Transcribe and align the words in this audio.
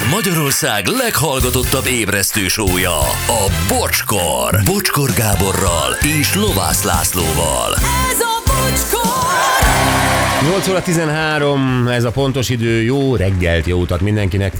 Ez 0.00 0.10
Magyarország 0.10 0.86
leghallgatottabb 0.86 1.86
ébresztő 1.86 2.48
sója, 2.48 2.98
a 3.26 3.50
Bocskor. 3.68 4.60
Bocskor 4.64 5.12
Gáborral 5.12 5.92
és 6.18 6.34
Lovász 6.34 6.82
Lászlóval. 6.82 7.74
Ez 8.10 8.20
a 8.20 8.42
bocskor! 8.46 10.50
8 10.50 10.68
óra 10.68 10.82
13, 10.82 11.88
ez 11.88 12.04
a 12.04 12.10
pontos 12.10 12.48
idő, 12.48 12.82
jó 12.82 13.16
reggelt, 13.16 13.66
jó 13.66 13.80
utat 13.80 14.00
mindenkinek. 14.00 14.52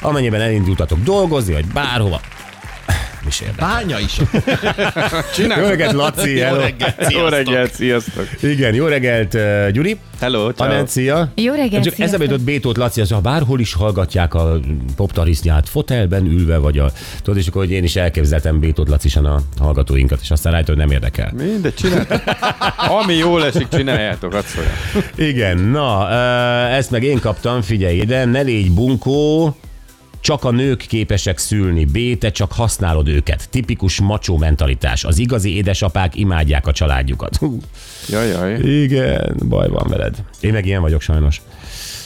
Amennyiben 0.00 0.40
elindultatok 0.40 0.98
dolgozni, 0.98 1.52
vagy 1.52 1.66
bárhova. 1.66 2.20
Is 3.26 3.40
érdekel. 3.40 3.66
Bánya 3.68 3.98
is. 3.98 4.16
Jó 5.60 5.66
reggelt, 5.66 5.92
Laci, 5.92 6.36
Jó 6.36 6.44
hello. 6.44 6.60
reggelt, 6.60 6.94
Jó 6.98 7.06
sziasztok. 7.08 7.30
reggelt, 7.30 7.72
sziasztok! 7.74 8.28
Igen, 8.42 8.74
jó 8.74 8.86
reggelt, 8.86 9.34
uh, 9.34 9.70
Gyuri. 9.70 9.98
Hello, 10.20 10.52
ciao. 10.52 10.68
Anett, 10.68 10.88
szia. 10.88 11.32
Jó 11.34 11.52
reggelt, 11.52 11.70
Csak 11.70 11.94
sziasztok. 11.94 12.04
eszembe 12.04 12.24
jutott 12.24 12.40
Bétót 12.40 12.76
Laci, 12.76 13.00
az, 13.00 13.10
ha 13.10 13.20
bárhol 13.20 13.60
is 13.60 13.74
hallgatják 13.74 14.34
a 14.34 14.58
poptarisznyát, 14.96 15.68
fotelben 15.68 16.26
ülve, 16.26 16.56
vagy 16.56 16.78
a, 16.78 16.90
tudod, 17.22 17.38
és 17.38 17.46
akkor 17.46 17.62
hogy 17.62 17.70
én 17.70 17.84
is 17.84 17.96
elképzeltem 17.96 18.58
Bétót 18.60 18.88
Lacisan 18.88 19.24
a 19.24 19.40
hallgatóinkat, 19.60 20.18
és 20.22 20.30
aztán 20.30 20.52
rájött, 20.52 20.66
hogy 20.68 20.76
nem 20.76 20.90
érdekel. 20.90 21.32
Mindegy, 21.36 21.74
csináljátok. 21.74 22.22
Ami 23.02 23.14
jól 23.14 23.44
esik, 23.44 23.68
csináljátok, 23.68 24.32
hadd 24.32 24.44
szóljál. 24.44 24.74
Igen, 25.16 25.58
na, 25.58 26.10
ezt 26.68 26.90
meg 26.90 27.02
én 27.02 27.20
kaptam, 27.20 27.62
figyelj 27.62 27.96
ide, 27.96 28.24
ne 28.24 28.40
légy 28.40 28.72
bunkó, 28.72 29.56
csak 30.26 30.44
a 30.44 30.50
nők 30.50 30.78
képesek 30.78 31.38
szülni, 31.38 31.84
B, 31.84 32.18
te 32.18 32.30
csak 32.30 32.52
használod 32.52 33.08
őket. 33.08 33.48
Tipikus 33.50 34.00
macsó 34.00 34.36
mentalitás. 34.36 35.04
Az 35.04 35.18
igazi 35.18 35.56
édesapák 35.56 36.16
imádják 36.16 36.66
a 36.66 36.72
családjukat. 36.72 37.36
Hú, 37.36 37.58
Jaj, 38.08 38.28
jaj. 38.28 38.60
igen, 38.60 39.36
baj 39.48 39.68
van 39.68 39.86
veled. 39.88 40.14
Én 40.40 40.52
meg 40.52 40.66
ilyen 40.66 40.80
vagyok 40.80 41.00
sajnos. 41.00 41.42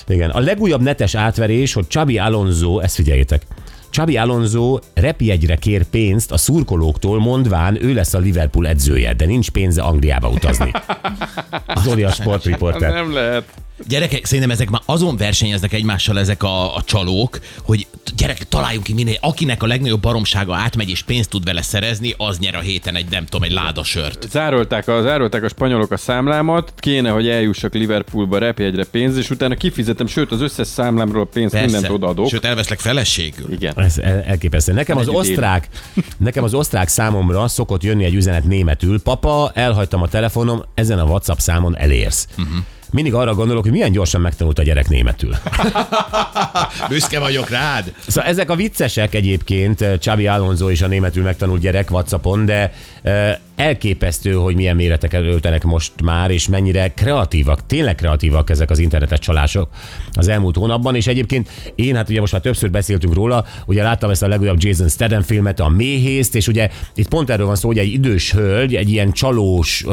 Igen, 0.07 0.31
a 0.31 0.39
legújabb 0.41 0.83
netes 0.83 1.15
átverés, 1.15 1.73
hogy 1.73 1.87
Csabi 1.87 2.19
Alonso, 2.19 2.79
ezt 2.79 2.95
figyeljétek, 2.95 3.43
Csabi 3.91 4.17
Alonso 4.17 4.79
repjegyre 4.95 5.57
kér 5.57 5.85
pénzt 5.85 6.33
a 6.33 6.37
szurkolóktól, 6.37 7.21
mondván 7.21 7.83
ő 7.85 7.95
lesz 7.95 8.15
a 8.15 8.19
Liverpool 8.19 8.67
edzője, 8.67 9.15
de 9.15 9.27
nincs 9.27 9.51
pénze 9.51 9.83
Angliába 9.83 10.29
utazni. 10.29 10.71
Zoli 11.85 12.03
a 12.03 12.11
sportriporter. 12.11 12.93
Nem 12.93 13.13
lehet. 13.13 13.45
Gyerekek, 13.89 14.25
szerintem 14.25 14.51
ezek 14.51 14.71
már 14.71 14.81
azon 14.85 15.17
versenyeznek 15.17 15.73
egymással 15.73 16.19
ezek 16.19 16.43
a, 16.43 16.77
a 16.77 16.83
csalók, 16.83 17.39
hogy 17.63 17.87
gyerek, 18.17 18.49
találjunk 18.49 18.85
ki 18.85 18.95
minél, 18.95 19.17
akinek 19.21 19.63
a 19.63 19.67
legnagyobb 19.67 20.01
baromsága 20.01 20.55
átmegy 20.55 20.89
és 20.89 21.03
pénzt 21.03 21.31
tud 21.31 21.45
vele 21.45 21.63
szerezni, 21.63 22.15
az 22.17 22.39
nyer 22.39 22.55
a 22.55 22.61
héten 22.61 22.97
egy, 22.97 23.11
nem 23.11 23.25
tudom, 23.25 23.43
egy 23.43 23.53
láda 23.53 23.85
sört. 23.85 24.27
Zárolták 24.31 24.89
a, 24.89 25.03
zárolták 25.03 25.43
a 25.43 25.49
spanyolok 25.49 25.91
a 25.91 25.97
számlámat, 25.97 26.73
kéne, 26.77 27.11
hogy 27.11 27.29
eljussak 27.29 27.75
Liverpoolba 27.75 28.39
repjegyre 28.39 28.85
pénz, 28.85 29.17
és 29.17 29.31
utána 29.31 29.55
kifizetem, 29.55 30.07
sőt 30.07 30.33
az 30.33 30.41
összes 30.41 30.67
számlámról 30.67 31.27
pénzt 31.27 31.55
mindent 31.61 31.89
odaadok. 31.89 32.29
Sőt, 32.29 32.45
elveszlek 32.45 32.79
feleségül. 32.79 33.53
Igen. 33.53 33.73
Ez 33.79 33.99
el- 33.99 34.23
elképesztő. 34.23 34.73
Nekem 34.73 34.97
az 34.97 35.09
osztrák, 35.09 35.69
nekem 36.19 36.45
az 36.45 36.55
osztrák 36.55 36.89
számomra 36.89 37.49
szokott 37.49 37.83
jönni 37.83 38.05
egy 38.05 38.15
üzenet 38.15 38.45
németül. 38.45 39.03
Papa, 39.03 39.51
elhagytam 39.55 40.03
a 40.03 40.09
telefonom, 40.09 40.63
ezen 40.75 40.99
a 40.99 41.05
WhatsApp 41.05 41.39
számon 41.39 41.77
elérsz. 41.77 42.29
Uh-huh. 42.39 42.57
Mindig 42.93 43.15
arra 43.15 43.35
gondolok, 43.35 43.63
hogy 43.63 43.73
milyen 43.73 43.93
gyorsan 43.93 44.21
megtanult 44.21 44.59
a 44.59 44.63
gyerek 44.63 44.89
németül. 44.89 45.35
Büszke 46.89 47.19
vagyok 47.19 47.51
rád. 47.51 47.93
Szóval 48.07 48.31
ezek 48.31 48.51
a 48.51 48.55
viccesek 48.55 49.15
egyébként, 49.15 49.85
Csabi 49.99 50.27
Alonso 50.27 50.71
és 50.71 50.83
a 50.83 50.87
németül 50.87 51.23
megtanult 51.23 51.61
gyerek 51.61 51.91
WhatsAppon, 51.91 52.45
de 52.45 52.73
elképesztő, 53.61 54.33
hogy 54.33 54.55
milyen 54.55 54.77
méretek 54.77 55.13
öltenek 55.13 55.65
most 55.65 55.93
már, 56.03 56.31
és 56.31 56.49
mennyire 56.49 56.93
kreatívak, 56.93 57.67
tényleg 57.67 57.95
kreatívak 57.95 58.51
ezek 58.51 58.71
az 58.71 58.79
internetes 58.79 59.19
csalások 59.19 59.69
az 60.13 60.29
elmúlt 60.29 60.57
hónapban, 60.57 60.95
és 60.95 61.07
egyébként 61.07 61.49
én, 61.75 61.97
hát 61.97 62.09
ugye 62.09 62.21
most 62.21 62.33
már 62.33 62.41
többször 62.41 62.71
beszéltünk 62.71 63.15
róla, 63.15 63.45
ugye 63.67 63.83
láttam 63.83 64.11
ezt 64.11 64.23
a 64.23 64.29
legújabb 64.29 64.63
Jason 64.63 64.89
Statham 64.89 65.23
filmet, 65.23 65.61
a 65.61 65.69
Méhészt, 65.69 66.35
és 66.35 66.49
ugye 66.49 66.71
itt 66.95 67.09
pont 67.09 67.31
erről 67.31 67.47
van 67.47 67.57
szó, 67.57 67.69
hogy 67.69 67.79
egy 67.79 67.93
idős 67.93 68.33
hölgy 68.33 68.75
egy 68.75 68.91
ilyen 68.91 69.13
csalós 69.13 69.85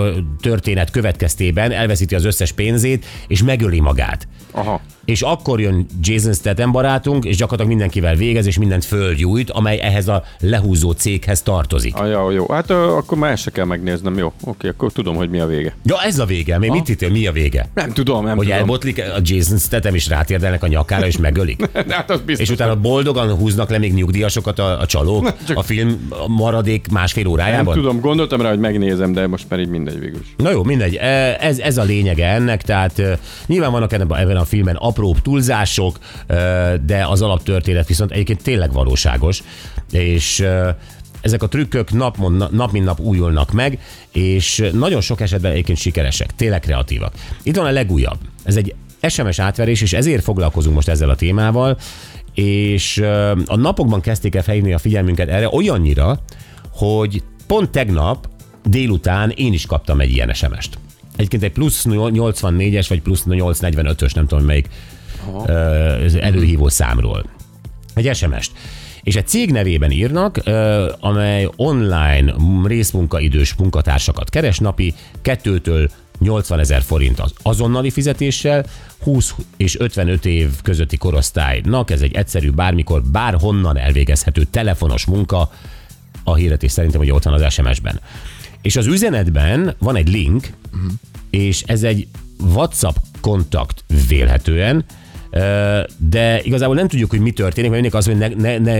történet 0.41 0.91
következtében 0.91 1.72
elveszíti 1.72 2.16
az 2.16 2.25
összes 2.25 2.51
pénzét, 2.51 3.06
és 3.27 3.44
megöli 3.44 3.79
magát. 3.79 4.27
Aha. 4.51 4.81
És 5.07 5.22
akkor 5.22 5.59
jön 5.59 5.85
Jason 6.01 6.34
Statham 6.34 6.72
barátunk, 6.72 7.25
és 7.25 7.35
gyakorlatilag 7.35 7.69
mindenkivel 7.78 8.16
végez, 8.16 8.45
és 8.45 8.57
mindent 8.57 8.85
földgyújt, 8.85 9.50
amely 9.50 9.79
ehhez 9.81 10.07
a 10.07 10.23
lehúzó 10.40 10.91
céghez 10.91 11.41
tartozik. 11.41 11.95
Ah, 11.95 12.09
jó, 12.12 12.29
jó. 12.31 12.45
Hát 12.50 12.69
ö, 12.69 12.73
akkor 12.95 13.18
már 13.18 13.38
se 13.38 13.51
kell 13.51 13.66
megnéznem, 13.66 14.18
jó. 14.18 14.34
Oké, 14.44 14.68
akkor 14.68 14.91
tudom, 14.91 15.16
hogy 15.16 15.29
mi 15.29 15.40
a 15.40 15.45
vége. 15.45 15.75
Ja, 15.84 15.95
ez 16.03 16.19
a 16.19 16.25
vége. 16.25 16.57
Még 16.57 16.72
mit 16.72 16.90
itt, 16.90 17.09
mi 17.12 17.28
a 17.28 17.31
vége? 17.31 17.69
Nem 17.73 17.94
tudom, 17.94 18.25
nem 18.25 18.35
Hogy 18.35 18.45
tudom. 18.45 18.59
elbotlik 18.59 19.00
a 19.00 19.19
Jason 19.23 19.57
Statham, 19.57 19.95
és 19.95 20.07
rátérdelnek 20.07 20.63
a 20.63 20.68
nyakára, 20.68 21.06
és 21.07 21.18
megölik? 21.18 21.69
Hát 21.89 22.09
az 22.12 22.22
biztos. 22.25 22.47
És 22.47 22.53
utána 22.53 22.75
boldogan 22.75 23.35
húznak 23.35 23.69
le 23.69 23.78
még 23.78 23.94
nyugdíjasokat 23.94 24.59
a, 24.59 24.79
a 24.79 24.85
csalók 24.85 25.34
Csak- 25.47 25.57
a 25.57 25.62
film 25.62 26.09
maradék 26.28 26.88
másfél 26.91 27.24
nem 27.24 27.31
órájában? 27.31 27.74
tudom, 27.74 28.00
gondoltam 28.00 28.41
rá, 28.41 28.50
hogy 28.50 28.59
megnézem, 28.59 29.13
de 29.13 29.28
most 29.28 29.45
már 29.50 29.59
így 29.59 29.68
mindegy 29.69 30.00
végül 30.00 30.19
is. 30.22 30.34
Na 30.38 30.51
jó, 30.51 30.63
mindegy. 30.63 30.95
E, 30.95 31.38
Ez, 31.39 31.59
ez 31.59 31.78
a 31.78 31.84
lényege 31.84 32.25
ennek, 32.28 32.62
tehát 32.62 33.01
nyilván 33.45 33.72
vannak 33.72 33.94
ebben 33.94 34.38
a 34.38 34.45
filmben 34.45 34.75
apróbb 34.97 35.21
túlzások, 35.21 35.99
de 36.85 37.05
az 37.07 37.21
alaptörténet 37.21 37.87
viszont 37.87 38.11
egyébként 38.11 38.43
tényleg 38.43 38.71
valóságos, 38.71 39.43
és 39.91 40.45
ezek 41.21 41.43
a 41.43 41.47
trükkök 41.47 41.91
nap, 41.91 42.17
nap 42.51 42.71
mint 42.71 42.85
nap 42.85 42.99
újulnak 42.99 43.51
meg, 43.51 43.79
és 44.11 44.69
nagyon 44.73 45.01
sok 45.01 45.21
esetben 45.21 45.51
egyébként 45.51 45.77
sikeresek, 45.77 46.35
tényleg 46.35 46.59
kreatívak. 46.59 47.13
Itt 47.43 47.55
van 47.55 47.65
a 47.65 47.71
legújabb. 47.71 48.17
Ez 48.43 48.55
egy 48.55 48.75
SMS 49.09 49.39
átverés, 49.39 49.81
és 49.81 49.93
ezért 49.93 50.23
foglalkozunk 50.23 50.75
most 50.75 50.87
ezzel 50.87 51.09
a 51.09 51.15
témával, 51.15 51.77
és 52.33 52.97
a 53.45 53.55
napokban 53.55 54.01
kezdték 54.01 54.35
el 54.35 54.43
felhívni 54.43 54.73
a 54.73 54.77
figyelmünket 54.77 55.29
erre 55.29 55.49
olyannyira, 55.51 56.19
hogy 56.71 57.23
pont 57.47 57.69
tegnap 57.69 58.29
délután 58.63 59.29
én 59.29 59.53
is 59.53 59.65
kaptam 59.65 59.99
egy 59.99 60.11
ilyen 60.11 60.33
SMS-t. 60.33 60.77
Egyébként 61.17 61.44
egy 61.44 61.51
plusz 61.51 61.85
84-es, 61.89 62.85
vagy 62.89 63.01
plusz 63.01 63.23
845-ös, 63.29 64.16
nem 64.16 64.28
tudom 64.28 64.45
melyik 64.45 64.67
az 66.05 66.16
előhívó 66.16 66.69
számról. 66.69 67.25
Egy 67.94 68.16
SMS-t. 68.16 68.51
És 69.01 69.16
egy 69.16 69.27
cég 69.27 69.51
nevében 69.51 69.91
írnak, 69.91 70.39
amely 71.00 71.50
online 71.56 72.33
részmunkaidős 72.66 73.56
munkatársakat 73.56 74.29
keres 74.29 74.59
napi 74.59 74.94
2-től 75.23 75.89
80 76.19 76.59
ezer 76.59 76.81
forint 76.81 77.19
az 77.19 77.33
azonnali 77.41 77.89
fizetéssel, 77.89 78.66
20 79.03 79.35
és 79.57 79.79
55 79.79 80.25
év 80.25 80.50
közötti 80.63 80.97
korosztálynak, 80.97 81.91
ez 81.91 82.01
egy 82.01 82.16
egyszerű, 82.16 82.51
bármikor, 82.51 83.01
bárhonnan 83.03 83.77
elvégezhető 83.77 84.44
telefonos 84.44 85.06
munka, 85.06 85.51
a 86.23 86.35
hirdetés 86.35 86.72
szerintem, 86.72 87.00
hogy 87.00 87.11
ott 87.11 87.23
van 87.23 87.33
az 87.33 87.53
SMS-ben. 87.53 88.00
És 88.67 88.75
az 88.75 88.85
üzenetben 88.85 89.75
van 89.79 89.95
egy 89.95 90.09
link, 90.09 90.50
és 91.29 91.63
ez 91.66 91.83
egy 91.83 92.07
WhatsApp 92.53 92.95
kontakt 93.22 93.83
vélhetően, 94.07 94.85
de 95.97 96.41
igazából 96.44 96.75
nem 96.75 96.88
tudjuk, 96.88 97.09
hogy 97.09 97.19
mi 97.19 97.31
történik, 97.31 97.69
mert 97.69 97.81
mindig 97.81 98.00
az, 98.00 98.06
hogy 98.06 98.17
ne, 98.17 98.27
ne, 98.27 98.57
ne 98.57 98.79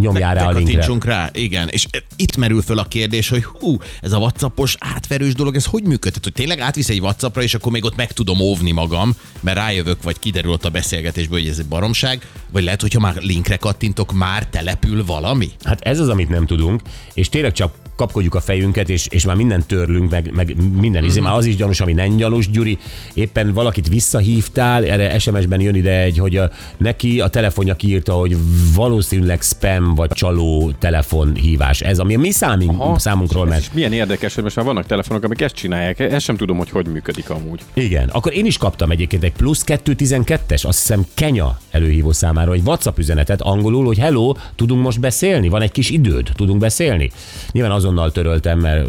nyomjál 0.00 0.34
rá 0.34 0.46
a 0.46 0.50
linkre. 0.50 1.12
rá, 1.12 1.30
igen. 1.32 1.68
És 1.68 1.86
itt 2.16 2.36
merül 2.36 2.62
föl 2.62 2.78
a 2.78 2.84
kérdés, 2.84 3.28
hogy 3.28 3.44
hú, 3.44 3.76
ez 4.00 4.12
a 4.12 4.18
WhatsAppos 4.18 4.76
átverős 4.78 5.34
dolog, 5.34 5.54
ez 5.54 5.64
hogy 5.64 5.82
működhet? 5.82 6.24
Hogy 6.24 6.32
tényleg 6.32 6.60
átvisz 6.60 6.88
egy 6.88 7.00
WhatsAppra, 7.00 7.42
és 7.42 7.54
akkor 7.54 7.72
még 7.72 7.84
ott 7.84 7.96
meg 7.96 8.12
tudom 8.12 8.40
óvni 8.40 8.70
magam, 8.72 9.14
mert 9.40 9.56
rájövök, 9.56 10.02
vagy 10.02 10.18
kiderül 10.18 10.52
ott 10.52 10.64
a 10.64 10.70
beszélgetésből, 10.70 11.38
hogy 11.38 11.48
ez 11.48 11.58
egy 11.58 11.66
baromság, 11.66 12.26
vagy 12.52 12.64
lehet, 12.64 12.80
hogyha 12.80 13.00
már 13.00 13.16
linkre 13.16 13.56
kattintok, 13.56 14.12
már 14.12 14.46
települ 14.46 15.04
valami? 15.04 15.50
Hát 15.64 15.80
ez 15.80 16.00
az, 16.00 16.08
amit 16.08 16.28
nem 16.28 16.46
tudunk, 16.46 16.82
és 17.14 17.28
tényleg 17.28 17.52
csak 17.52 17.74
kapkodjuk 17.98 18.34
a 18.34 18.40
fejünket, 18.40 18.88
és, 18.88 19.06
és 19.10 19.24
már 19.24 19.36
mindent 19.36 19.66
törlünk, 19.66 20.10
meg, 20.10 20.30
meg 20.34 20.56
minden 20.80 21.04
izé. 21.04 21.20
Már 21.20 21.34
az 21.34 21.44
is 21.44 21.56
gyanús, 21.56 21.80
ami 21.80 21.92
nem 21.92 22.16
gyanús, 22.16 22.50
Gyuri. 22.50 22.78
Éppen 23.14 23.52
valakit 23.52 23.88
visszahívtál, 23.88 24.84
erre 24.84 25.18
SMS-ben 25.18 25.60
jön 25.60 25.74
ide 25.74 26.00
egy, 26.00 26.18
hogy 26.18 26.36
a, 26.36 26.50
neki 26.76 27.20
a 27.20 27.28
telefonja 27.28 27.74
kiírta, 27.74 28.12
hogy 28.12 28.36
valószínűleg 28.74 29.42
spam 29.42 29.94
vagy 29.94 30.10
csaló 30.10 30.72
telefonhívás. 30.78 31.80
Ez, 31.80 31.98
ami 31.98 32.14
a 32.14 32.18
mi 32.18 32.30
számunk, 32.30 32.80
Aha. 32.80 32.98
számunkról 32.98 33.54
is 33.58 33.70
milyen 33.72 33.92
érdekes, 33.92 34.34
hogy 34.34 34.42
most 34.42 34.56
már 34.56 34.64
vannak 34.64 34.86
telefonok, 34.86 35.24
amik 35.24 35.40
ezt 35.40 35.54
csinálják. 35.54 35.98
Ezt 35.98 36.24
sem 36.24 36.36
tudom, 36.36 36.56
hogy 36.56 36.70
hogy 36.70 36.86
működik 36.86 37.30
amúgy. 37.30 37.60
Igen, 37.74 38.08
akkor 38.08 38.34
én 38.34 38.46
is 38.46 38.56
kaptam 38.56 38.90
egyébként 38.90 39.24
egy 39.24 39.32
plusz 39.32 39.64
212-es, 39.66 40.66
azt 40.66 40.78
hiszem 40.78 41.06
Kenya 41.14 41.58
előhívó 41.78 42.12
számára, 42.12 42.52
egy 42.52 42.62
WhatsApp 42.64 42.98
üzenetet 42.98 43.40
angolul, 43.40 43.84
hogy 43.84 43.98
hello, 43.98 44.34
tudunk 44.54 44.82
most 44.82 45.00
beszélni? 45.00 45.48
Van 45.48 45.62
egy 45.62 45.72
kis 45.72 45.90
időd, 45.90 46.30
tudunk 46.34 46.58
beszélni? 46.60 47.10
Nyilván 47.52 47.72
azonnal 47.72 48.12
töröltem, 48.12 48.58
mert 48.58 48.88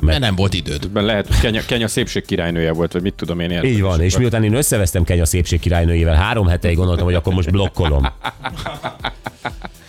Mert 0.00 0.18
nem 0.18 0.34
volt 0.34 0.54
időd. 0.54 0.90
Lehet, 0.94 1.26
hogy 1.26 1.40
Kenya, 1.40 1.62
Kenya 1.66 1.88
szépség 1.88 2.24
királynője 2.24 2.72
volt, 2.72 2.92
vagy 2.92 3.02
mit 3.02 3.14
tudom 3.14 3.40
én 3.40 3.50
értem. 3.50 3.70
így 3.70 3.80
van, 3.80 4.00
és 4.00 4.18
miután 4.18 4.44
én 4.44 4.54
összevesztem 4.54 5.04
Kenya 5.04 5.24
szépség 5.24 5.60
királynőjével, 5.60 6.14
három 6.14 6.46
heteig 6.46 6.76
gondoltam, 6.76 7.04
hogy 7.04 7.14
akkor 7.14 7.34
most 7.34 7.50
blokkolom. 7.50 8.06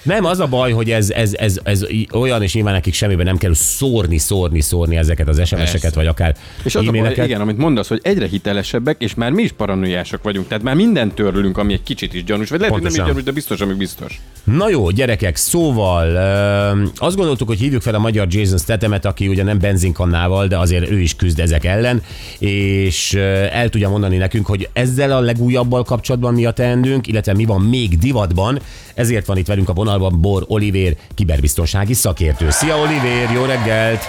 Nem, 0.03 0.25
az 0.25 0.39
a 0.39 0.47
baj, 0.47 0.71
hogy 0.71 0.91
ez, 0.91 1.09
ez, 1.09 1.33
ez, 1.33 1.59
ez 1.63 1.85
olyan, 2.11 2.41
és 2.41 2.53
nyilván 2.53 2.73
nekik 2.73 2.93
semmiben 2.93 3.25
nem 3.25 3.37
kell 3.37 3.53
szórni, 3.53 4.17
szórni, 4.17 4.61
szórni 4.61 4.97
ezeket 4.97 5.27
az 5.27 5.47
SMS-eket, 5.47 5.93
vagy 5.93 6.07
akár 6.07 6.35
És 6.63 6.75
az 6.75 6.87
a 6.87 6.91
baj, 6.91 7.13
igen, 7.23 7.41
amit 7.41 7.57
mondasz, 7.57 7.87
hogy 7.87 7.99
egyre 8.03 8.27
hitelesebbek, 8.27 9.01
és 9.01 9.13
már 9.13 9.31
mi 9.31 9.43
is 9.43 9.51
paranoiások 9.51 10.23
vagyunk. 10.23 10.47
Tehát 10.47 10.63
már 10.63 10.75
mindent 10.75 11.13
törlünk, 11.13 11.57
ami 11.57 11.73
egy 11.73 11.83
kicsit 11.83 12.13
is 12.13 12.23
gyanús. 12.23 12.49
Vagy 12.49 12.59
lehet, 12.59 12.73
hogy 12.73 12.83
nem 12.83 12.91
is 12.91 12.97
Pontosan. 12.97 13.23
gyanús, 13.23 13.23
de 13.23 13.31
biztos, 13.31 13.61
ami 13.61 13.73
biztos. 13.73 14.21
Na 14.43 14.69
jó, 14.69 14.89
gyerekek, 14.89 15.35
szóval 15.35 16.07
ö, 16.07 16.83
azt 16.95 17.15
gondoltuk, 17.15 17.47
hogy 17.47 17.59
hívjuk 17.59 17.81
fel 17.81 17.95
a 17.95 17.99
magyar 17.99 18.27
Jason 18.29 18.57
Stathemet, 18.57 19.05
aki 19.05 19.27
ugye 19.27 19.43
nem 19.43 19.59
benzinkannával, 19.59 20.47
de 20.47 20.57
azért 20.57 20.91
ő 20.91 20.99
is 20.99 21.15
küzd 21.15 21.39
ezek 21.39 21.65
ellen, 21.65 22.01
és 22.39 23.13
el 23.51 23.69
tudja 23.69 23.89
mondani 23.89 24.17
nekünk, 24.17 24.45
hogy 24.45 24.69
ezzel 24.73 25.11
a 25.11 25.19
legújabbal 25.19 25.83
kapcsolatban 25.83 26.33
mi 26.33 26.45
a 26.45 26.51
teendőnk, 26.51 27.07
illetve 27.07 27.33
mi 27.33 27.45
van 27.45 27.61
még 27.61 27.97
divatban. 27.97 28.59
Ezért 28.93 29.25
van 29.25 29.37
itt 29.37 29.47
velünk 29.47 29.69
a 29.69 29.73
vonalban 29.73 30.21
Bor 30.21 30.43
Olivér, 30.47 30.95
kiberbiztonsági 31.15 31.93
szakértő. 31.93 32.49
Szia 32.49 32.77
Olivér, 32.77 33.29
jó 33.33 33.45
reggelt! 33.45 34.03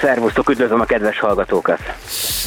Szervusztok, 0.00 0.50
üdvözlöm 0.50 0.80
a 0.80 0.84
kedves 0.84 1.18
hallgatókat! 1.18 1.78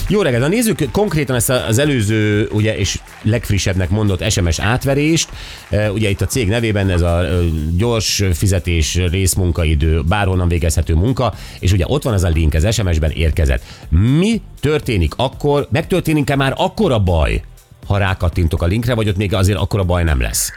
Jó 0.07 0.21
reggelt! 0.21 0.41
Na 0.41 0.47
nézzük 0.47 0.79
konkrétan 0.91 1.35
ezt 1.35 1.49
az 1.49 1.77
előző, 1.77 2.47
ugye, 2.51 2.77
és 2.77 2.99
legfrissebbnek 3.21 3.89
mondott 3.89 4.29
SMS 4.31 4.59
átverést. 4.59 5.29
E, 5.69 5.91
Ugye 5.91 6.09
itt 6.09 6.21
a 6.21 6.25
cég 6.25 6.47
nevében 6.47 6.89
ez 6.89 7.01
a 7.01 7.21
ö, 7.23 7.45
gyors 7.77 8.23
fizetés, 8.33 8.95
részmunkaidő, 9.11 10.01
bárhonnan 10.01 10.47
végezhető 10.47 10.93
munka, 10.93 11.33
és 11.59 11.71
ugye 11.71 11.83
ott 11.87 12.03
van 12.03 12.13
ez 12.13 12.23
a 12.23 12.27
link, 12.27 12.53
az 12.53 12.73
SMS-ben 12.73 13.11
érkezett. 13.11 13.61
Mi 13.89 14.41
történik 14.59 15.13
akkor, 15.15 15.67
megtörténik-e 15.71 16.35
már 16.35 16.53
akkor 16.57 16.91
a 16.91 16.99
baj, 16.99 17.43
ha 17.87 17.97
rákattintok 17.97 18.61
a 18.61 18.65
linkre, 18.65 18.93
vagy 18.93 19.09
ott 19.09 19.17
még 19.17 19.33
azért 19.33 19.59
akkor 19.59 19.79
a 19.79 19.83
baj 19.83 20.03
nem 20.03 20.21
lesz? 20.21 20.51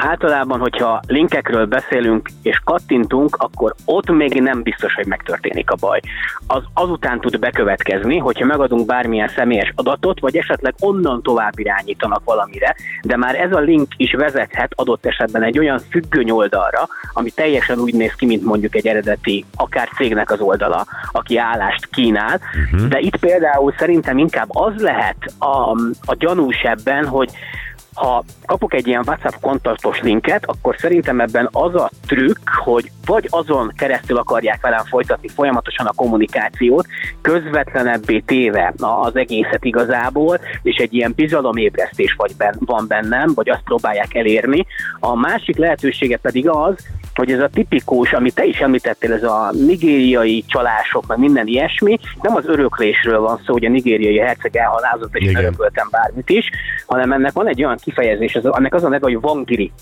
Általában, 0.00 0.60
hogyha 0.60 1.00
linkekről 1.06 1.66
beszélünk 1.66 2.28
és 2.42 2.60
kattintunk, 2.64 3.36
akkor 3.38 3.74
ott 3.84 4.10
még 4.10 4.40
nem 4.40 4.62
biztos, 4.62 4.94
hogy 4.94 5.06
megtörténik 5.06 5.70
a 5.70 5.76
baj. 5.80 6.00
Az 6.46 6.62
azután 6.74 7.20
tud 7.20 7.38
bekövetkezni, 7.38 8.18
hogyha 8.18 8.46
megadunk 8.46 8.86
bármilyen 8.86 9.28
személyes 9.28 9.72
adatot, 9.74 10.20
vagy 10.20 10.36
esetleg 10.36 10.74
onnan 10.80 11.22
tovább 11.22 11.58
irányítanak 11.58 12.24
valamire, 12.24 12.76
de 13.02 13.16
már 13.16 13.34
ez 13.34 13.52
a 13.52 13.58
link 13.58 13.88
is 13.96 14.12
vezethet 14.12 14.72
adott 14.74 15.06
esetben 15.06 15.42
egy 15.42 15.58
olyan 15.58 15.78
függöny 15.90 16.30
oldalra, 16.30 16.88
ami 17.12 17.30
teljesen 17.30 17.78
úgy 17.78 17.94
néz 17.94 18.14
ki, 18.14 18.26
mint 18.26 18.44
mondjuk 18.44 18.74
egy 18.74 18.86
eredeti, 18.86 19.44
akár 19.54 19.88
cégnek 19.96 20.30
az 20.30 20.40
oldala, 20.40 20.86
aki 21.12 21.38
állást 21.38 21.86
kínál. 21.86 22.40
Uh-huh. 22.72 22.88
De 22.88 22.98
itt 22.98 23.16
például 23.16 23.74
szerintem 23.78 24.18
inkább 24.18 24.48
az 24.48 24.72
lehet 24.76 25.16
a, 25.38 25.70
a 26.04 26.14
gyanús 26.18 26.62
ebben, 26.62 27.06
hogy 27.06 27.30
ha 27.96 28.24
kapok 28.46 28.74
egy 28.74 28.86
ilyen 28.86 29.02
WhatsApp 29.06 29.40
kontaktos 29.40 30.00
linket, 30.00 30.44
akkor 30.46 30.76
szerintem 30.78 31.20
ebben 31.20 31.48
az 31.52 31.74
a 31.74 31.90
trükk, 32.06 32.48
hogy 32.64 32.90
vagy 33.04 33.26
azon 33.30 33.72
keresztül 33.76 34.16
akarják 34.16 34.62
velem 34.62 34.84
folytatni 34.84 35.28
folyamatosan 35.28 35.86
a 35.86 35.92
kommunikációt, 35.92 36.86
közvetlenebbé 37.20 38.18
téve 38.18 38.74
az 38.76 39.16
egészet 39.16 39.64
igazából, 39.64 40.40
és 40.62 40.76
egy 40.76 40.94
ilyen 40.94 41.12
bizalomébresztés 41.16 42.14
vagy 42.16 42.36
ben, 42.36 42.56
van 42.58 42.84
bennem, 42.88 43.32
vagy 43.34 43.48
azt 43.48 43.62
próbálják 43.64 44.14
elérni. 44.14 44.66
A 45.00 45.14
másik 45.14 45.56
lehetősége 45.56 46.16
pedig 46.16 46.48
az, 46.48 46.74
hogy 47.16 47.32
ez 47.32 47.40
a 47.40 47.48
tipikus, 47.48 48.12
amit 48.12 48.34
te 48.34 48.44
is 48.44 48.58
említettél, 48.58 49.12
ez 49.12 49.22
a 49.22 49.50
nigériai 49.52 50.44
csalások, 50.46 51.06
meg 51.06 51.18
minden 51.18 51.46
ilyesmi, 51.46 51.98
nem 52.22 52.36
az 52.36 52.46
öröklésről 52.46 53.20
van 53.20 53.40
szó, 53.46 53.52
hogy 53.52 53.64
a 53.64 53.68
nigériai 53.68 54.18
herceg 54.18 54.56
elhalázott, 54.56 55.16
és 55.16 55.28
Igen. 55.28 55.44
örököltem 55.44 55.88
bármit 55.90 56.30
is, 56.30 56.50
hanem 56.86 57.12
ennek 57.12 57.32
van 57.32 57.48
egy 57.48 57.64
olyan 57.64 57.76
kifejezés, 57.82 58.34
az, 58.34 58.44
ennek 58.44 58.74
az 58.74 58.84
a 58.84 58.88
neve, 58.88 59.06
hogy 59.06 59.20
vangiri 59.20 59.72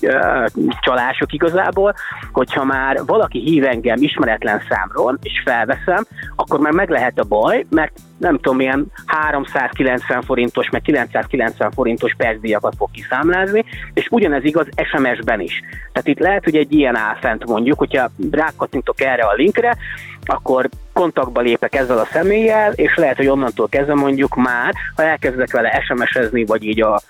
csalások 0.81 1.33
igazából, 1.33 1.93
hogyha 2.31 2.63
már 2.63 3.05
valaki 3.05 3.39
hív 3.39 3.65
engem 3.65 4.01
ismeretlen 4.01 4.61
számról, 4.69 5.17
és 5.21 5.41
felveszem, 5.45 6.05
akkor 6.35 6.59
már 6.59 6.71
meg 6.71 6.89
lehet 6.89 7.19
a 7.19 7.23
baj, 7.23 7.65
mert 7.69 7.93
nem 8.17 8.35
tudom, 8.35 8.57
milyen 8.57 8.85
390 9.05 10.21
forintos, 10.21 10.69
meg 10.69 10.81
990 10.81 11.71
forintos 11.71 12.13
percdíjakat 12.17 12.73
fog 12.77 12.91
kiszámlázni, 12.91 13.65
és 13.93 14.07
ugyanez 14.09 14.43
igaz 14.43 14.67
SMS-ben 14.83 15.39
is. 15.39 15.61
Tehát 15.91 16.07
itt 16.07 16.19
lehet, 16.19 16.43
hogy 16.43 16.55
egy 16.55 16.73
ilyen 16.73 16.95
áll 16.95 17.15
fent 17.15 17.45
mondjuk, 17.45 17.77
hogyha 17.77 18.09
rákattintok 18.31 19.01
erre 19.01 19.23
a 19.23 19.33
linkre, 19.33 19.77
akkor 20.25 20.69
kontaktba 20.93 21.41
lépek 21.41 21.75
ezzel 21.75 21.97
a 21.97 22.07
személlyel, 22.11 22.71
és 22.71 22.95
lehet, 22.95 23.17
hogy 23.17 23.27
onnantól 23.27 23.69
kezdve 23.69 23.93
mondjuk 23.93 24.35
már, 24.35 24.73
ha 24.95 25.03
elkezdek 25.03 25.51
vele 25.51 25.83
SMS-ezni, 25.87 26.45
vagy 26.45 26.63
így 26.63 26.81
a 26.81 27.01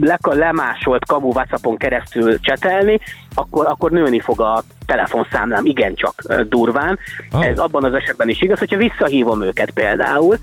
le- 0.00 0.18
lemásolt 0.22 1.04
kamu 1.04 1.26
WhatsAppon 1.26 1.76
keresztül 1.76 2.40
csetelni, 2.40 2.98
akkor, 3.34 3.66
akkor 3.66 3.90
nőni 3.90 4.20
fog 4.20 4.40
a 4.40 4.62
telefonszámlám 4.86 5.66
igencsak 5.66 6.14
durván. 6.48 6.98
Oh. 7.32 7.46
Ez 7.46 7.58
abban 7.58 7.84
az 7.84 7.94
esetben 7.94 8.28
is 8.28 8.42
igaz, 8.42 8.58
hogyha 8.58 8.76
visszahívom 8.76 9.42
őket 9.42 9.70
például. 9.70 10.36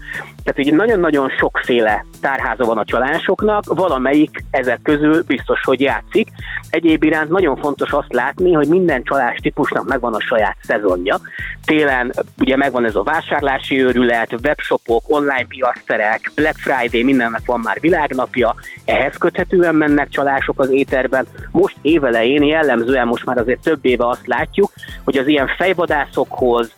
Tehát 0.43 0.59
így 0.59 0.73
nagyon-nagyon 0.73 1.29
sokféle 1.29 2.05
tárháza 2.21 2.65
van 2.65 2.77
a 2.77 2.85
csalásoknak, 2.85 3.63
valamelyik 3.65 4.43
ezek 4.51 4.79
közül 4.83 5.23
biztos, 5.23 5.61
hogy 5.63 5.79
játszik. 5.79 6.27
Egyéb 6.69 7.03
iránt 7.03 7.29
nagyon 7.29 7.57
fontos 7.57 7.91
azt 7.91 8.13
látni, 8.13 8.53
hogy 8.53 8.67
minden 8.67 9.03
csalás 9.03 9.37
típusnak 9.41 9.87
megvan 9.87 10.13
a 10.13 10.19
saját 10.19 10.57
szezonja. 10.61 11.19
Télen 11.65 12.13
ugye 12.39 12.55
megvan 12.55 12.85
ez 12.85 12.95
a 12.95 13.03
vásárlási 13.03 13.83
őrület, 13.83 14.35
webshopok, 14.43 15.03
online 15.07 15.45
piacterek, 15.47 16.31
Black 16.35 16.57
Friday, 16.57 17.03
mindennek 17.03 17.41
van 17.45 17.59
már 17.59 17.79
világnapja, 17.79 18.55
ehhez 18.85 19.17
köthetően 19.17 19.75
mennek 19.75 20.09
csalások 20.09 20.59
az 20.59 20.69
éterben. 20.69 21.25
Most 21.51 21.75
évelején 21.81 22.43
jellemzően 22.43 23.07
most 23.07 23.25
már 23.25 23.37
azért 23.37 23.61
több 23.61 23.85
éve 23.85 24.07
azt 24.07 24.27
látjuk, 24.31 24.71
hogy 25.03 25.17
az 25.17 25.27
ilyen 25.27 25.47
fejvadászokhoz, 25.57 26.73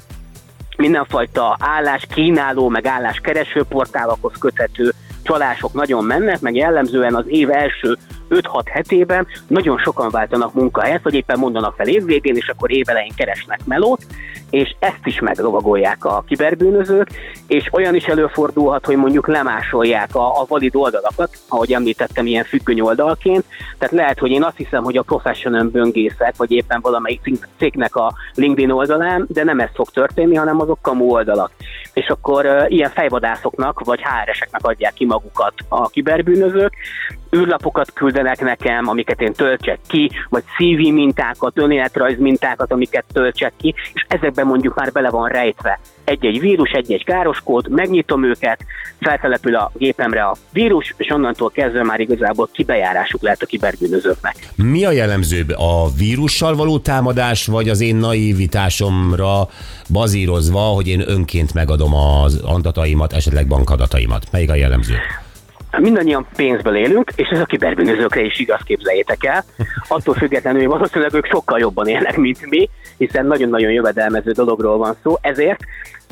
mindenfajta 0.78 1.58
állás 1.60 2.08
kínáló, 2.14 2.70
meg 2.70 2.86
állás 2.86 3.20
kereső 3.20 3.64
portálokhoz 3.64 4.34
köthető 4.40 4.94
csalások 5.24 5.74
nagyon 5.74 6.04
mennek, 6.04 6.40
meg 6.40 6.56
jellemzően 6.56 7.16
az 7.16 7.26
év 7.28 7.50
első 7.52 7.98
5-6 8.30 8.62
hetében 8.66 9.28
nagyon 9.48 9.78
sokan 9.78 10.10
váltanak 10.10 10.54
munkahelyet, 10.54 11.04
vagy 11.04 11.14
éppen 11.14 11.40
mondanak 11.40 11.76
fel 11.76 11.88
évvégén, 11.88 12.36
és 12.36 12.48
akkor 12.48 12.72
évelején 12.72 13.14
keresnek 13.16 13.66
melót, 13.66 14.06
és 14.50 14.76
ezt 14.80 15.02
is 15.04 15.20
meglovagolják 15.20 16.06
a 16.06 16.24
kiberbűnözők, 16.28 17.10
és 17.48 17.70
olyan 17.72 17.96
is 17.96 18.06
előfordulhat, 18.06 18.86
hogy 18.86 18.96
mondjuk 18.96 19.28
lemásolják 19.28 20.16
a, 20.16 20.42
a 20.42 20.46
valid 20.48 20.76
oldalakat, 20.76 21.38
ahogy 21.48 21.74
említettem, 21.74 22.26
ilyen 22.26 22.44
függöny 22.44 22.82
oldalként. 22.82 23.46
Tehát 23.78 23.96
lehet, 23.96 24.20
hogy 24.20 24.32
én 24.32 24.44
azt 24.44 24.58
hiszem, 24.58 24.84
hogy 24.84 24.98
a 24.98 25.02
professional 25.02 25.64
böngészek, 25.64 26.34
vagy 26.38 26.52
éppen 26.52 26.82
valamelyik 26.82 27.22
cég- 27.24 27.48
cégnek 27.58 27.96
a 27.96 28.14
LinkedIn 28.36 28.72
oldalán, 28.72 29.26
de 29.30 29.44
nem 29.44 29.60
ez 29.60 29.70
fog 29.74 29.90
történni, 29.90 30.36
hanem 30.36 30.60
azok 30.60 30.80
kamu 30.82 31.06
oldalak. 31.06 31.52
És 31.94 32.08
akkor 32.08 32.46
uh, 32.46 32.72
ilyen 32.72 32.90
fejvadászoknak, 32.90 33.80
vagy 33.80 34.02
HR-eseknek 34.02 34.66
adják 34.66 34.94
ki 34.94 35.06
magukat 35.06 35.54
a 35.68 35.90
kiberbűnözők, 35.90 36.74
űrlapokat 37.36 37.94
küldenek 37.94 38.42
nekem, 38.42 38.88
amiket 38.88 39.22
én 39.22 39.34
töltsek 39.34 39.80
ki, 39.88 40.12
vagy 40.30 40.44
CV 40.44 40.94
mintákat, 40.94 41.58
önéletrajz 41.58 42.20
mintákat, 42.20 42.72
amiket 42.72 43.06
töltsek 43.14 43.54
ki, 43.58 43.74
és 43.94 44.06
ezekben 44.08 44.46
mondjuk 44.46 44.76
már 44.76 44.92
bele 44.92 45.10
van 45.10 45.28
rejtve 45.28 45.80
egy-egy 46.04 46.40
vírus, 46.40 46.72
egy-egy 46.72 47.04
káros 47.04 47.40
kód, 47.44 47.70
megnyitom 47.70 48.24
őket, 48.24 48.66
feltelepül 49.00 49.56
a 49.56 49.72
gépemre 49.74 50.24
a 50.24 50.36
vírus, 50.52 50.94
és 50.98 51.10
onnantól 51.10 51.50
kezdve 51.50 51.84
már 51.84 52.00
igazából 52.00 52.50
kibejárásuk 52.52 53.22
lehet 53.22 53.42
a 53.42 53.46
kiberbűnözőknek. 53.46 54.36
Mi 54.56 54.86
a 54.86 54.92
jellemzőbb? 54.92 55.50
A 55.50 55.90
vírussal 55.98 56.56
való 56.56 56.80
támadás, 56.80 57.46
vagy 57.46 57.70
az 57.70 57.82
én 57.82 57.96
naivitásomra 57.96 59.50
bazírozva, 59.90 60.60
hogy 60.60 60.88
én 60.88 61.04
önként 61.08 61.54
megadom 61.54 61.96
az 61.96 62.42
adataimat, 62.46 63.14
esetleg 63.14 63.48
bankadataimat? 63.48 64.24
Melyik 64.32 64.50
a 64.50 64.56
jellemző? 64.56 64.96
Mindannyian 65.80 66.28
pénzből 66.36 66.76
élünk, 66.76 67.12
és 67.16 67.28
ez 67.30 67.40
a 67.40 67.46
kiberbűnözőkre 67.46 68.22
is 68.22 68.40
igaz, 68.40 68.60
képzeljétek 68.64 69.24
el. 69.24 69.44
Attól 69.88 70.14
függetlenül 70.14 70.68
valószínűleg 70.68 71.14
ők 71.14 71.26
sokkal 71.26 71.60
jobban 71.60 71.88
élnek, 71.88 72.18
mint 72.18 72.50
mi, 72.50 72.70
hiszen 72.98 73.26
nagyon-nagyon 73.26 73.72
jövedelmező 73.72 74.32
dologról 74.32 74.78
van 74.78 74.96
szó, 75.04 75.18
ezért 75.22 75.60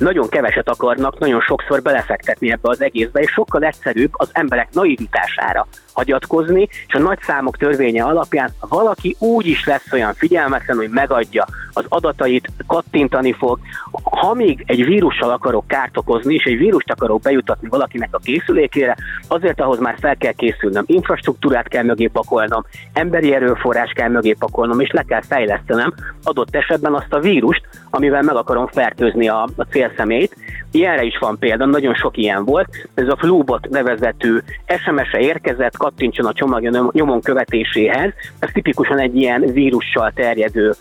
nagyon 0.01 0.29
keveset 0.29 0.69
akarnak 0.69 1.19
nagyon 1.19 1.41
sokszor 1.41 1.81
belefektetni 1.81 2.51
ebbe 2.51 2.69
az 2.69 2.81
egészbe, 2.81 3.19
és 3.19 3.31
sokkal 3.31 3.63
egyszerűbb 3.63 4.11
az 4.11 4.29
emberek 4.31 4.67
naivitására 4.71 5.67
hagyatkozni, 5.93 6.67
és 6.87 6.93
a 6.93 6.99
nagy 6.99 7.19
számok 7.21 7.57
törvénye 7.57 8.03
alapján 8.03 8.49
valaki 8.59 9.15
úgy 9.19 9.45
is 9.45 9.65
lesz 9.65 9.91
olyan 9.91 10.13
figyelmetlen, 10.13 10.77
hogy 10.77 10.89
megadja 10.89 11.45
az 11.73 11.85
adatait, 11.89 12.49
kattintani 12.67 13.33
fog. 13.33 13.59
Ha 14.03 14.33
még 14.33 14.63
egy 14.65 14.85
vírussal 14.85 15.29
akarok 15.29 15.67
kárt 15.67 15.97
okozni, 15.97 16.33
és 16.33 16.43
egy 16.43 16.57
vírust 16.57 16.91
akarok 16.91 17.21
bejutatni 17.21 17.67
valakinek 17.67 18.09
a 18.11 18.17
készülékére, 18.17 18.97
azért 19.27 19.61
ahhoz 19.61 19.79
már 19.79 19.95
fel 19.99 20.17
kell 20.17 20.31
készülnöm, 20.31 20.83
infrastruktúrát 20.87 21.67
kell 21.67 21.83
mögé 21.83 22.07
pakolnom, 22.07 22.65
emberi 22.93 23.33
erőforrás 23.33 23.91
kell 23.91 24.09
mögé 24.09 24.33
pakolnom, 24.33 24.79
és 24.79 24.91
le 24.91 25.03
kell 25.03 25.21
fejlesztenem 25.21 25.93
adott 26.23 26.55
esetben 26.55 26.93
azt 26.93 27.13
a 27.13 27.19
vírust, 27.19 27.67
amivel 27.89 28.21
meg 28.21 28.35
akarom 28.35 28.67
fertőzni 28.67 29.27
a, 29.27 29.47
a 29.55 29.65
célszemélyt. 29.91 30.35
Ilyenre 30.71 31.03
is 31.03 31.17
van 31.17 31.37
példa, 31.39 31.65
nagyon 31.65 31.93
sok 31.93 32.17
ilyen 32.17 32.45
volt. 32.45 32.67
Ez 32.93 33.07
a 33.07 33.17
Flubot 33.17 33.69
nevezetű 33.69 34.37
SMS-e 34.67 35.19
érkezett, 35.19 35.77
kattintson 35.77 36.25
a 36.25 36.33
csomagja 36.33 36.89
nyomon 36.91 37.21
követéséhez. 37.21 38.11
Ez 38.39 38.49
tipikusan 38.53 38.99
egy 38.99 39.15
ilyen 39.15 39.41
vírussal 39.41 40.11
terjedő 40.15 40.73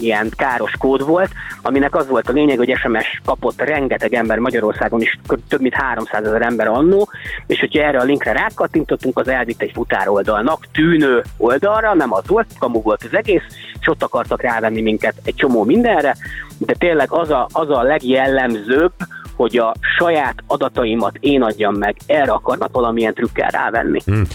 ilyen 0.00 0.28
káros 0.36 0.72
kód 0.78 1.06
volt, 1.06 1.30
aminek 1.62 1.94
az 1.94 2.08
volt 2.08 2.28
a 2.28 2.32
lényeg, 2.32 2.58
hogy 2.58 2.76
SMS 2.76 3.20
kapott 3.24 3.60
rengeteg 3.60 4.14
ember 4.14 4.38
Magyarországon 4.38 5.00
is, 5.00 5.18
több 5.48 5.60
mint 5.60 5.74
300 5.74 6.26
ezer 6.26 6.42
ember 6.42 6.68
annó, 6.68 7.08
és 7.46 7.60
hogyha 7.60 7.82
erre 7.82 7.98
a 7.98 8.04
linkre 8.04 8.32
rákattintottunk, 8.32 9.18
az 9.18 9.28
elvitt 9.28 9.62
egy 9.62 9.72
futároldalnak 9.74 10.66
tűnő 10.72 11.22
oldalra, 11.36 11.94
nem 11.94 12.12
az 12.12 12.26
volt, 12.26 12.46
kamu 12.58 12.82
volt 12.82 13.04
az 13.04 13.16
egész, 13.16 13.42
és 13.80 13.88
ott 13.88 14.02
akartak 14.02 14.42
rávenni 14.42 14.80
minket 14.80 15.14
egy 15.24 15.34
csomó 15.34 15.64
mindenre, 15.64 16.16
de 16.58 16.74
tényleg 16.78 17.10
az 17.10 17.30
a, 17.30 17.48
az 17.52 17.70
a 17.70 17.82
legjellemzőbb, 17.82 18.92
hogy 19.36 19.56
a 19.56 19.74
saját 19.98 20.34
adataimat 20.46 21.16
én 21.20 21.42
adjam 21.42 21.74
meg, 21.74 21.96
erre 22.06 22.32
akarnak 22.32 22.72
valamilyen 22.72 23.14
trükkel 23.14 23.50
rávenni. 23.50 24.00
Hmm. 24.04 24.26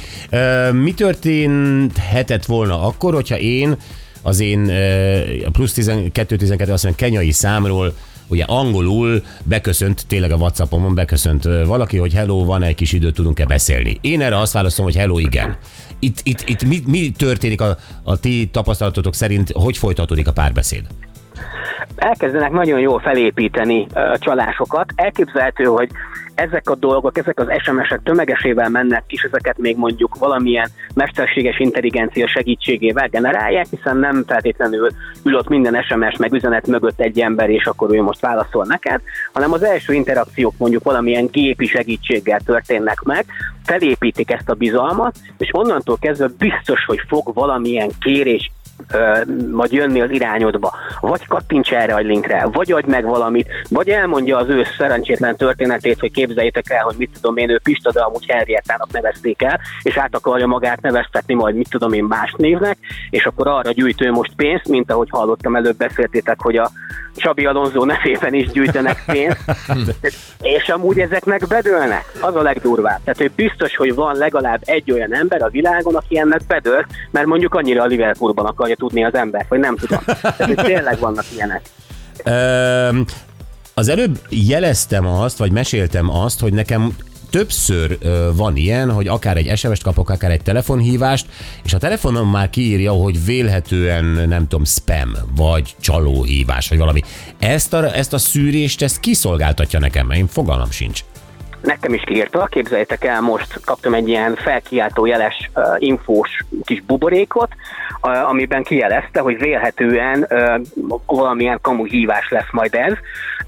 mi 0.77 0.93
történhetett 0.93 2.45
volna 2.45 2.87
akkor, 2.87 3.13
hogyha 3.13 3.37
én 3.37 3.75
az 4.21 4.39
én 4.39 4.71
plusz 5.51 5.73
12-12 5.75 6.71
azt 6.71 6.83
mondja, 6.83 7.07
kenyai 7.07 7.31
számról 7.31 7.93
ugye 8.27 8.43
angolul 8.47 9.23
beköszönt, 9.43 10.07
tényleg 10.07 10.31
a 10.31 10.35
Whatsappon 10.35 10.95
beköszönt 10.95 11.43
valaki, 11.43 11.97
hogy 11.97 12.13
hello, 12.13 12.45
van 12.45 12.63
egy 12.63 12.75
kis 12.75 12.93
időt, 12.93 13.13
tudunk-e 13.13 13.45
beszélni. 13.45 13.97
Én 14.01 14.21
erre 14.21 14.37
azt 14.37 14.53
válaszolom, 14.53 14.91
hogy 14.91 14.99
hello, 14.99 15.17
igen. 15.19 15.57
Itt, 16.03 16.21
itt, 16.23 16.49
itt 16.49 16.63
mi, 16.63 16.81
mi 16.85 17.11
történik 17.11 17.61
a, 17.61 17.77
a 18.03 18.19
ti 18.19 18.49
tapasztalatotok 18.51 19.13
szerint, 19.13 19.51
hogy 19.51 19.77
folytatódik 19.77 20.27
a 20.27 20.31
párbeszéd? 20.31 20.87
Elkezdenek 21.95 22.51
nagyon 22.51 22.79
jól 22.79 22.99
felépíteni 22.99 23.87
a 23.93 24.17
csalásokat. 24.17 24.91
Elképzelhető, 24.95 25.63
hogy 25.63 25.89
ezek 26.35 26.69
a 26.69 26.75
dolgok, 26.75 27.17
ezek 27.17 27.39
az 27.39 27.47
SMS-ek 27.63 27.99
tömegesével 28.03 28.69
mennek, 28.69 29.03
és 29.07 29.21
ezeket 29.21 29.57
még 29.57 29.77
mondjuk 29.77 30.15
valamilyen 30.17 30.69
mesterséges 30.95 31.59
intelligencia 31.59 32.27
segítségével 32.27 33.07
generálják, 33.07 33.65
hiszen 33.69 33.97
nem 33.97 34.23
feltétlenül 34.27 34.89
ül 35.23 35.35
ott 35.35 35.47
minden 35.47 35.83
SMS 35.83 36.17
meg 36.17 36.33
üzenet 36.33 36.67
mögött 36.67 36.99
egy 36.99 37.19
ember, 37.19 37.49
és 37.49 37.65
akkor 37.65 37.93
ő 37.93 38.01
most 38.01 38.21
válaszol 38.21 38.65
neked, 38.67 39.01
hanem 39.33 39.51
az 39.51 39.63
első 39.63 39.93
interakciók 39.93 40.53
mondjuk 40.57 40.83
valamilyen 40.83 41.27
gépi 41.31 41.65
segítséggel 41.65 42.39
történnek 42.39 43.01
meg, 43.01 43.25
felépítik 43.63 44.31
ezt 44.31 44.49
a 44.49 44.53
bizalmat, 44.53 45.15
és 45.37 45.49
onnantól 45.51 45.97
kezdve 45.99 46.29
biztos, 46.37 46.85
hogy 46.85 46.99
fog 47.07 47.33
valamilyen 47.33 47.89
kérés 47.99 48.51
majd 49.51 49.71
jönni 49.71 50.01
az 50.01 50.11
irányodba, 50.11 50.73
vagy 50.99 51.27
kattints 51.27 51.73
erre 51.73 51.93
a 51.93 51.99
linkre, 51.99 52.47
vagy 52.51 52.71
adj 52.71 52.89
meg 52.89 53.05
valamit, 53.05 53.47
vagy 53.69 53.89
elmondja 53.89 54.37
az 54.37 54.49
ő 54.49 54.63
szerencsétlen 54.77 55.35
történetét, 55.35 55.99
hogy 55.99 56.11
képzeljétek 56.11 56.69
el, 56.69 56.83
hogy 56.83 56.95
mit 56.97 57.09
tudom 57.13 57.37
én, 57.37 57.49
ő 57.49 57.59
Pista, 57.63 57.91
de 57.91 58.01
amúgy 58.01 58.25
Henriettának 58.27 58.91
nevezték 58.91 59.41
el, 59.41 59.59
és 59.81 59.97
át 59.97 60.15
akarja 60.15 60.47
magát 60.47 60.81
neveztetni 60.81 61.33
majd 61.33 61.55
mit 61.55 61.69
tudom 61.69 61.93
én 61.93 62.03
más 62.03 62.33
névnek, 62.37 62.77
és 63.09 63.25
akkor 63.25 63.47
arra 63.47 63.71
gyűjtő 63.71 64.11
most 64.11 64.35
pénzt, 64.35 64.67
mint 64.67 64.91
ahogy 64.91 65.07
hallottam 65.09 65.55
előbb 65.55 65.77
beszéltétek, 65.77 66.41
hogy 66.41 66.57
a 66.57 66.71
Csabi 67.15 67.45
Alonso 67.45 67.85
nevében 67.85 68.33
is 68.33 68.51
gyűjtenek 68.51 69.03
pénzt, 69.05 69.43
és 70.57 70.69
amúgy 70.69 70.99
ezeknek 70.99 71.47
bedőlnek. 71.47 72.11
Az 72.19 72.35
a 72.35 72.41
legdurvább. 72.41 72.99
Tehát, 73.03 73.19
hogy 73.19 73.31
biztos, 73.31 73.75
hogy 73.75 73.95
van 73.95 74.15
legalább 74.15 74.61
egy 74.65 74.91
olyan 74.91 75.15
ember 75.15 75.41
a 75.41 75.49
világon, 75.49 75.95
aki 75.95 76.17
ennek 76.17 76.41
bedől, 76.47 76.85
mert 77.11 77.25
mondjuk 77.25 77.55
annyira 77.55 77.83
a 77.83 77.85
Liverpoolban 77.85 78.45
akarja 78.45 78.75
tudni 78.75 79.03
az 79.03 79.13
ember, 79.13 79.45
vagy 79.49 79.59
nem 79.59 79.75
tudom. 79.75 79.99
Tehát, 80.37 80.65
tényleg 80.65 80.99
vannak 80.99 81.25
ilyenek. 81.33 81.61
Az 83.73 83.87
előbb 83.87 84.19
jeleztem 84.29 85.07
azt, 85.07 85.37
vagy 85.37 85.51
meséltem 85.51 86.09
azt, 86.09 86.39
hogy 86.39 86.53
nekem 86.53 86.95
többször 87.33 87.97
van 88.35 88.55
ilyen, 88.55 88.91
hogy 88.91 89.07
akár 89.07 89.37
egy 89.37 89.57
SMS-t 89.57 89.83
kapok, 89.83 90.09
akár 90.09 90.31
egy 90.31 90.41
telefonhívást, 90.41 91.25
és 91.63 91.73
a 91.73 91.77
telefonom 91.77 92.29
már 92.29 92.49
kiírja, 92.49 92.91
hogy 92.91 93.25
vélhetően, 93.25 94.05
nem 94.05 94.47
tudom, 94.47 94.65
spam, 94.65 95.11
vagy 95.35 95.75
csalóhívás, 95.79 96.69
vagy 96.69 96.77
valami. 96.77 97.01
Ezt 97.39 97.73
a, 97.73 97.95
ezt 97.95 98.13
a 98.13 98.17
szűrést, 98.17 98.81
ezt 98.81 98.99
kiszolgáltatja 98.99 99.79
nekem, 99.79 100.07
mert 100.07 100.19
én 100.19 100.27
fogalmam 100.27 100.71
sincs. 100.71 101.03
Nekem 101.63 101.93
is 101.93 102.01
kiírta, 102.05 102.45
képzeljétek 102.45 103.03
el, 103.03 103.21
most 103.21 103.59
kaptam 103.65 103.93
egy 103.93 104.07
ilyen 104.07 104.35
felkiáltó 104.35 105.05
jeles 105.05 105.49
uh, 105.55 105.63
infós 105.77 106.29
kis 106.63 106.81
buborékot, 106.81 107.49
uh, 108.01 108.29
amiben 108.29 108.63
kijelezte, 108.63 109.19
hogy 109.19 109.37
vélhetően 109.37 110.27
uh, 110.29 110.61
valamilyen 111.05 111.59
kamu 111.61 111.85
hívás 111.85 112.29
lesz 112.29 112.51
majd 112.51 112.75
ez. 112.75 112.93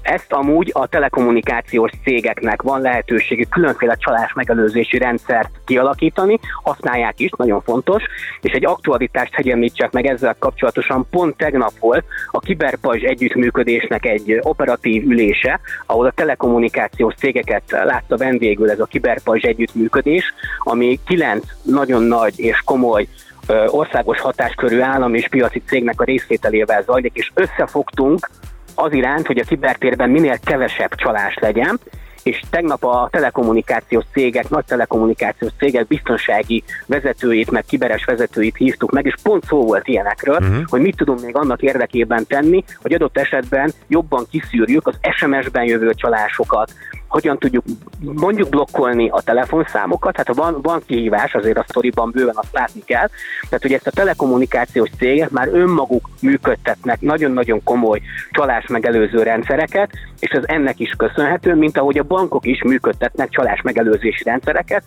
Ezt 0.02 0.32
amúgy 0.32 0.70
a 0.74 0.86
telekommunikációs 0.86 1.90
cégeknek 2.04 2.62
van 2.62 2.80
lehetősége 2.80 3.44
különféle 3.44 3.94
csalás 3.94 4.32
megelőzési 4.32 4.98
rendszert 4.98 5.50
kialakítani, 5.64 6.38
használják 6.62 7.20
is, 7.20 7.30
nagyon 7.36 7.60
fontos, 7.60 8.02
és 8.40 8.52
egy 8.52 8.66
aktualitást 8.66 9.34
hegyemlítsek 9.34 9.92
meg 9.92 10.06
ezzel 10.06 10.36
kapcsolatosan, 10.38 11.06
pont 11.10 11.36
tegnap 11.36 11.72
volt 11.78 12.04
a 12.30 12.38
Kiberpajzs 12.38 13.02
együttműködésnek 13.02 14.06
egy 14.06 14.38
operatív 14.42 15.04
ülése, 15.10 15.60
ahol 15.86 16.06
a 16.06 16.10
telekommunikációs 16.10 17.14
cégeket 17.14 17.72
látta 18.08 18.24
vendégül 18.24 18.70
ez 18.70 18.80
a 18.80 18.84
Kiberpajzs 18.84 19.42
együttműködés, 19.42 20.34
ami 20.58 21.00
kilenc 21.06 21.44
nagyon 21.62 22.02
nagy 22.02 22.40
és 22.40 22.60
komoly 22.64 23.08
országos 23.66 24.20
hatáskörű 24.20 24.80
állam 24.80 25.14
és 25.14 25.28
piaci 25.28 25.62
cégnek 25.66 26.00
a 26.00 26.04
részvételével 26.04 26.82
zajlik, 26.82 27.12
és 27.14 27.30
összefogtunk 27.34 28.30
az 28.74 28.92
iránt, 28.92 29.26
hogy 29.26 29.38
a 29.38 29.44
kibertérben 29.44 30.10
minél 30.10 30.38
kevesebb 30.44 30.94
csalás 30.94 31.36
legyen, 31.40 31.80
és 32.26 32.42
tegnap 32.50 32.84
a 32.84 33.08
telekommunikációs 33.10 34.04
cégek, 34.12 34.48
nagy 34.48 34.64
telekommunikációs 34.64 35.52
cégek 35.58 35.86
biztonsági 35.86 36.62
vezetőit, 36.86 37.50
meg 37.50 37.64
kiberes 37.64 38.04
vezetőit 38.04 38.56
hívtuk 38.56 38.90
meg, 38.90 39.06
és 39.06 39.14
pont 39.22 39.44
szó 39.44 39.64
volt 39.64 39.88
ilyenekről, 39.88 40.36
uh-huh. 40.36 40.64
hogy 40.66 40.80
mit 40.80 40.96
tudunk 40.96 41.20
még 41.20 41.36
annak 41.36 41.62
érdekében 41.62 42.26
tenni, 42.26 42.64
hogy 42.82 42.92
adott 42.92 43.18
esetben 43.18 43.72
jobban 43.88 44.26
kiszűrjük 44.30 44.86
az 44.86 44.98
SMS-ben 45.16 45.64
jövő 45.64 45.94
csalásokat, 45.94 46.72
hogyan 47.08 47.38
tudjuk 47.38 47.64
mondjuk 48.00 48.48
blokkolni 48.48 49.08
a 49.08 49.20
telefonszámokat, 49.20 50.16
hát 50.16 50.26
ha 50.26 50.32
van, 50.32 50.62
van 50.62 50.82
kihívás, 50.86 51.34
azért 51.34 51.58
a 51.58 51.64
sztoriban 51.68 52.10
bőven 52.10 52.34
azt 52.36 52.52
látni 52.52 52.82
kell, 52.84 53.08
tehát 53.42 53.62
hogy 53.62 53.72
ezt 53.72 53.86
a 53.86 53.90
telekommunikációs 53.90 54.90
cégek 54.98 55.30
már 55.30 55.48
önmaguk 55.48 56.08
működtetnek 56.20 57.00
nagyon-nagyon 57.00 57.62
komoly 57.64 58.00
csalás 58.30 58.66
megelőző 58.66 59.22
rendszereket, 59.22 59.90
és 60.20 60.30
ez 60.30 60.42
ennek 60.46 60.80
is 60.80 60.90
köszönhető, 60.90 61.54
mint 61.54 61.78
ahogy 61.78 61.98
a 61.98 62.02
bankok 62.02 62.46
is 62.46 62.62
működtetnek 62.62 63.28
csalás 63.30 63.62
megelőzési 63.62 64.22
rendszereket, 64.24 64.84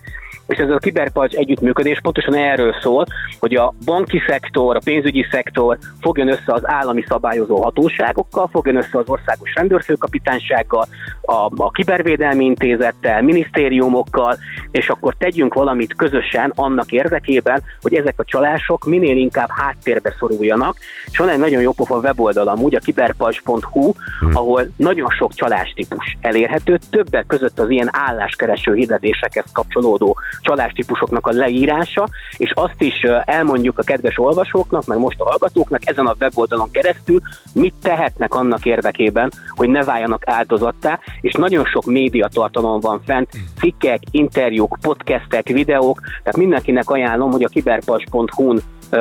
és 0.50 0.58
ez 0.58 0.70
a 0.70 0.78
kiberpalcs 0.78 1.34
együttműködés 1.34 1.98
pontosan 2.02 2.34
erről 2.34 2.74
szól, 2.82 3.06
hogy 3.38 3.54
a 3.54 3.74
banki 3.84 4.22
szektor, 4.26 4.76
a 4.76 4.80
pénzügyi 4.84 5.26
szektor 5.30 5.78
fogjon 6.00 6.28
össze 6.28 6.52
az 6.52 6.68
állami 6.68 7.04
szabályozó 7.08 7.62
hatóságokkal, 7.62 8.48
fogjon 8.52 8.76
össze 8.76 8.98
az 8.98 9.08
országos 9.08 9.54
rendőrfőkapitánysággal, 9.54 10.86
a, 11.22 11.50
a 11.56 11.70
kibervédelmi 11.70 12.44
intézettel, 12.44 13.22
minisztériumokkal, 13.22 14.36
és 14.70 14.88
akkor 14.88 15.14
tegyünk 15.18 15.54
valamit 15.54 15.94
közösen 15.94 16.52
annak 16.54 16.92
érdekében, 16.92 17.62
hogy 17.80 17.94
ezek 17.94 18.14
a 18.16 18.24
csalások 18.24 18.84
minél 18.84 19.16
inkább 19.16 19.48
háttérbe 19.50 20.14
szoruljanak. 20.18 20.76
És 21.10 21.18
van 21.18 21.28
egy 21.28 21.38
nagyon 21.38 21.62
jó 21.62 21.72
pofa 21.72 21.98
weboldal 21.98 22.48
amúgy, 22.48 22.74
a 22.74 22.78
kiberpalcs.hu, 22.78 23.92
hmm. 24.20 24.36
ahol 24.36 24.68
nagyon 24.76 25.10
sok 25.10 25.34
csalástípus 25.34 26.16
elérhető, 26.20 26.78
többek 26.90 27.26
között 27.26 27.58
az 27.58 27.70
ilyen 27.70 27.88
álláskereső 27.92 28.74
hirdetésekhez 28.74 29.44
kapcsolódó 29.52 30.16
csalástípusoknak 30.40 31.26
a 31.26 31.32
leírása, 31.32 32.08
és 32.36 32.52
azt 32.54 32.82
is 32.82 33.06
elmondjuk 33.24 33.78
a 33.78 33.82
kedves 33.82 34.18
olvasóknak, 34.18 34.86
meg 34.86 34.98
most 34.98 35.20
a 35.20 35.28
hallgatóknak 35.28 35.88
ezen 35.88 36.06
a 36.06 36.14
weboldalon 36.20 36.70
keresztül, 36.70 37.20
mit 37.54 37.74
tehetnek 37.82 38.34
annak 38.34 38.64
érdekében, 38.64 39.30
hogy 39.48 39.68
ne 39.68 39.84
váljanak 39.84 40.22
áldozattá, 40.26 40.98
és 41.20 41.32
nagyon 41.32 41.64
sok 41.64 41.84
médiatartalom 41.84 42.80
van 42.80 43.00
fent, 43.04 43.28
cikkek, 43.58 44.00
interjúk, 44.10 44.78
podcastek, 44.80 45.48
videók, 45.48 46.00
tehát 46.00 46.36
mindenkinek 46.36 46.90
ajánlom, 46.90 47.30
hogy 47.30 47.44
a 47.44 47.48
kiberpas.hu-n 47.48 48.60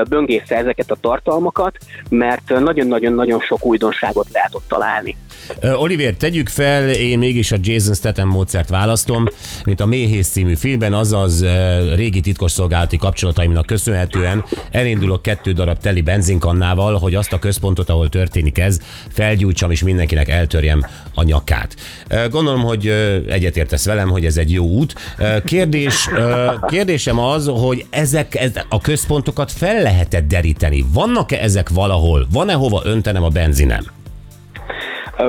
böngészze 0.10 0.55
ezeket 0.55 0.91
a 0.91 0.98
tartalmakat, 1.01 1.77
mert 2.10 2.60
nagyon-nagyon-nagyon 2.60 3.39
sok 3.39 3.65
újdonságot 3.65 4.27
lehet 4.31 4.55
ott 4.55 4.67
találni. 4.67 5.15
Oliver, 5.75 6.13
tegyük 6.13 6.48
fel, 6.48 6.89
én 6.89 7.17
mégis 7.17 7.51
a 7.51 7.58
Jason 7.62 7.93
Statham 7.93 8.29
módszert 8.29 8.69
választom, 8.69 9.25
mint 9.65 9.79
a 9.79 9.86
Méhész 9.86 10.27
című 10.27 10.55
filmben, 10.55 10.93
azaz 10.93 11.46
régi 11.96 12.19
titkosszolgálati 12.19 12.98
kapcsolataimnak 12.98 13.65
köszönhetően 13.65 14.46
elindulok 14.72 15.22
kettő 15.22 15.51
darab 15.51 15.77
teli 15.77 16.01
benzinkannával, 16.01 16.98
hogy 16.98 17.15
azt 17.15 17.34
a 17.34 17.39
központot, 17.39 17.89
ahol 17.89 18.10
történik 18.10 18.58
ez, 18.58 18.79
felgyújtsam 19.13 19.72
és 19.72 19.84
mindenkinek 19.84 20.29
eltörjem 20.29 20.86
a 21.13 21.24
nyakát. 21.24 21.75
Gondolom, 22.29 22.62
hogy 22.62 22.88
egyetértesz 23.29 23.86
velem, 23.86 24.10
hogy 24.10 24.25
ez 24.25 24.38
egy 24.38 24.51
jó 24.51 24.65
út. 24.65 24.93
Kérdés, 25.46 26.10
kérdésem 26.67 27.19
az, 27.19 27.48
hogy 27.48 27.86
ezek 27.89 28.50
a 28.69 28.81
központokat 28.81 29.51
fel 29.51 29.78
lehet 29.81 30.27
deríteni? 30.27 30.86
Vannak-e 30.93 31.38
ezek 31.41 31.69
valahol? 31.69 32.27
Van-e 32.31 32.53
hova 32.53 32.81
öntenem 32.86 33.24
a 33.24 33.29
benzinem? 33.29 33.83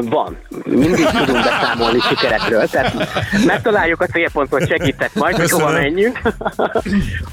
Van. 0.00 0.36
Mindig 0.64 1.04
tudunk 1.04 1.44
beszámolni 1.44 1.98
sikerekről, 2.00 2.66
tehát 2.66 2.94
megtaláljuk 3.46 4.00
a 4.00 4.06
célpontot, 4.06 4.66
segítek 4.66 5.14
majd, 5.14 5.36
hogy 5.36 5.50
hova 5.50 5.70
menjünk. 5.70 6.20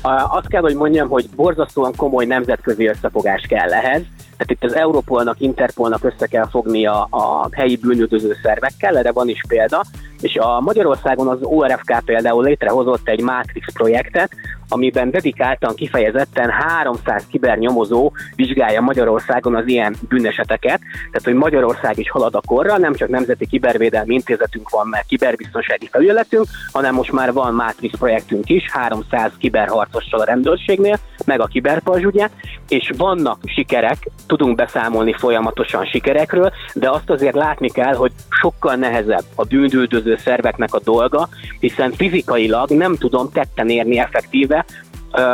A- 0.02 0.38
Azt 0.38 0.48
kell, 0.48 0.62
hogy 0.62 0.76
mondjam, 0.76 1.08
hogy 1.10 1.30
borzasztóan 1.36 1.96
komoly 1.96 2.26
nemzetközi 2.26 2.88
összefogás 2.88 3.46
kell 3.50 3.74
ehhez. 3.74 4.02
Tehát 4.38 4.52
itt 4.52 4.64
az 4.64 4.76
Europolnak, 4.76 5.40
Interpolnak 5.40 6.04
össze 6.04 6.28
kell 6.28 6.48
fognia 6.50 7.04
a 7.04 7.48
helyi 7.52 7.78
bűnöldöző 7.78 8.36
szervekkel, 8.44 8.98
erre 8.98 9.12
van 9.12 9.30
is 9.30 9.42
példa, 9.48 9.84
és 10.22 10.36
a 10.36 10.60
Magyarországon 10.60 11.28
az 11.28 11.38
ORFK 11.42 12.02
például 12.06 12.44
létrehozott 12.44 13.08
egy 13.10 13.22
Matrix 13.22 13.74
projektet, 13.74 14.32
amiben 14.70 15.12
dedikáltan 15.12 15.76
kifejezetten 15.76 16.50
300 16.50 17.26
kibernyomozó 17.32 18.12
vizsgálja 18.36 18.82
Magyarországon 18.82 19.56
az 19.56 19.68
ilyen 19.68 19.96
bűneseteket, 20.08 20.80
tehát 21.12 21.24
hogy 21.24 21.34
Magyarország 21.34 21.98
is 21.98 22.10
halad 22.10 22.36
a 22.36 22.42
korra, 22.46 22.78
nem 22.78 22.94
csak 22.94 23.10
Nemzeti 23.10 23.48
Kibervédelmi 23.48 24.14
Intézetünk 24.14 24.70
van, 24.70 24.88
meg 24.88 25.06
kiberbiztonsági 25.08 25.88
felületünk, 25.92 26.46
hanem 26.72 26.94
most 26.94 27.12
már 27.12 27.34
van 27.34 27.54
Matrix 27.54 27.98
projektünk 27.98 28.50
is, 28.50 28.72
300 28.72 29.32
kiberharcossal 29.38 30.20
a 30.20 30.26
rendőrségnél, 30.26 30.98
meg 31.26 31.40
a 31.40 31.46
kiberpajzs, 31.46 32.04
ugye, 32.04 32.28
és 32.68 32.92
vannak 32.98 33.40
sikerek, 33.46 34.10
tudunk 34.28 34.56
beszámolni 34.56 35.14
folyamatosan 35.14 35.86
sikerekről, 35.86 36.52
de 36.74 36.90
azt 36.90 37.10
azért 37.10 37.36
látni 37.36 37.70
kell, 37.70 37.94
hogy 37.94 38.12
sokkal 38.30 38.76
nehezebb 38.76 39.24
a 39.36 39.44
bűnüldöző 39.44 40.18
szerveknek 40.18 40.74
a 40.74 40.80
dolga, 40.84 41.30
hiszen 41.60 41.92
fizikailag 41.92 42.70
nem 42.70 42.96
tudom 42.96 43.30
tetten 43.32 43.70
érni 43.70 44.00
effektíve 44.00 44.66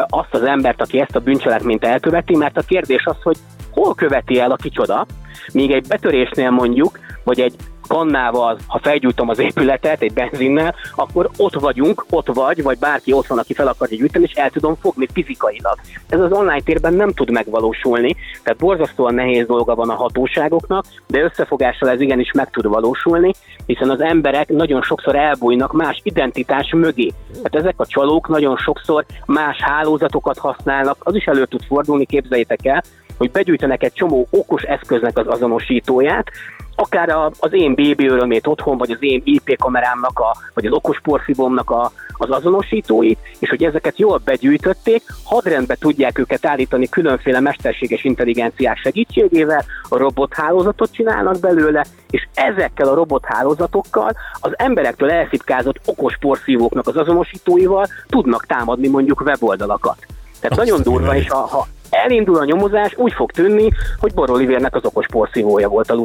azt 0.08 0.34
az 0.34 0.44
embert, 0.44 0.82
aki 0.82 1.00
ezt 1.00 1.16
a 1.16 1.20
bűncselekményt 1.20 1.84
elköveti, 1.84 2.36
mert 2.36 2.58
a 2.58 2.62
kérdés 2.62 3.06
az, 3.06 3.22
hogy 3.24 3.38
hol 3.72 3.96
követi 3.96 4.40
el 4.40 4.52
a 4.52 4.56
kicsoda, 4.56 5.06
míg 5.54 5.72
egy 5.72 5.88
betörésnél 5.88 6.50
mondjuk, 6.50 7.00
vagy 7.24 7.40
egy 7.40 7.56
kannával, 7.88 8.58
ha 8.68 8.80
felgyújtom 8.82 9.30
az 9.30 9.40
épületet 9.40 10.02
egy 10.02 10.14
benzinnel, 10.14 10.76
akkor 10.96 11.30
ott 11.38 11.54
vagyunk, 11.54 12.06
ott 12.10 12.28
vagy, 12.28 12.64
vagy 12.64 12.78
bárki 12.78 13.14
ott 13.14 13.28
van, 13.28 13.38
aki 13.38 13.54
fel 13.54 13.68
akarja 13.68 13.98
gyújtani, 13.98 14.26
és 14.28 14.34
el 14.34 14.50
tudom 14.50 14.76
fogni 14.82 15.08
fizikailag. 15.14 15.80
Ez 16.10 16.20
az 16.20 16.32
online 16.32 16.62
térben 16.62 16.94
nem 16.94 17.12
tud 17.12 17.32
megvalósulni, 17.32 18.16
tehát 18.44 18.60
borzasztóan 18.60 19.14
nehéz 19.14 19.46
dolga 19.46 19.76
van 19.76 19.90
a 19.90 19.96
hatóságoknak, 19.96 20.86
de 21.08 21.22
összefogással 21.22 21.90
ez 21.90 22.02
igenis 22.02 22.32
meg 22.32 22.50
tud 22.50 22.68
valósulni, 22.68 23.32
hiszen 23.66 23.90
az 23.90 24.02
emberek 24.02 24.50
nagyon 24.50 24.82
sokszor 24.82 25.16
elbújnak 25.16 25.74
más 25.74 26.00
identitás 26.04 26.72
mögé. 26.72 27.12
Tehát 27.32 27.56
ezek 27.56 27.76
a 27.78 27.86
csalók 27.86 28.28
nagyon 28.28 28.58
sokszor 28.58 29.06
más 29.26 29.58
hálózatokat 29.62 30.38
használnak, 30.38 30.98
az 31.00 31.16
is 31.16 31.26
elő 31.26 31.46
tud 31.46 31.64
fordulni, 31.64 32.06
képzeljétek 32.06 32.66
el, 32.66 32.84
hogy 33.18 33.32
begyűjtenek 33.32 33.84
egy 33.84 33.94
csomó 33.94 34.28
okos 34.30 34.62
eszköznek 34.62 35.18
az 35.18 35.28
azonosítóját, 35.28 36.32
akár 36.76 37.10
a, 37.10 37.32
az 37.40 37.54
én 37.54 37.74
BB 37.74 38.00
örömét 38.00 38.48
otthon, 38.48 38.78
vagy 38.78 38.92
az 38.92 38.98
én 39.00 39.22
IP 39.26 39.58
kamerámnak, 39.58 40.20
a, 40.20 40.36
vagy 40.54 40.66
az 40.66 40.72
okos 40.72 41.00
porszívómnak 41.02 41.70
a, 41.70 41.92
az 42.14 42.30
azonosítóit, 42.30 43.20
és 43.40 43.50
hogy 43.50 43.64
ezeket 43.64 44.00
jól 44.00 44.22
begyűjtötték, 44.26 45.04
hadrendbe 45.24 45.76
tudják 45.76 46.20
őket 46.20 46.46
állítani 46.46 46.90
különféle 46.90 47.40
mesterséges 47.40 48.04
intelligenciák 48.04 48.78
segítségével, 48.78 49.66
a 49.90 49.98
robothálózatot 49.98 50.92
csinálnak 50.92 51.40
belőle, 51.40 51.86
és 52.10 52.28
ezekkel 52.34 52.88
a 52.88 52.94
robothálózatokkal 52.94 54.12
az 54.40 54.52
emberektől 54.56 55.12
elszipkázott 55.12 55.80
okos 55.86 56.18
porszívóknak 56.18 56.88
az 56.88 56.98
azonosítóival 56.98 57.88
tudnak 58.08 58.46
támadni 58.46 58.88
mondjuk 58.88 59.22
weboldalakat. 59.22 59.98
Tehát 60.40 60.60
Azt 60.60 60.70
nagyon 60.70 60.82
durva, 60.84 61.16
és 61.16 61.30
ha, 61.30 61.38
ha 61.38 61.68
elindul 61.94 62.38
a 62.38 62.46
nyomozás, 62.46 62.94
úgy 62.96 63.14
fog 63.14 63.32
tűnni, 63.32 63.70
hogy 64.00 64.14
Bor 64.14 64.30
Olivérnek 64.30 64.76
az 64.76 64.86
okos 64.86 65.06
porszívója 65.08 65.68
volt 65.68 65.90
a. 65.90 65.96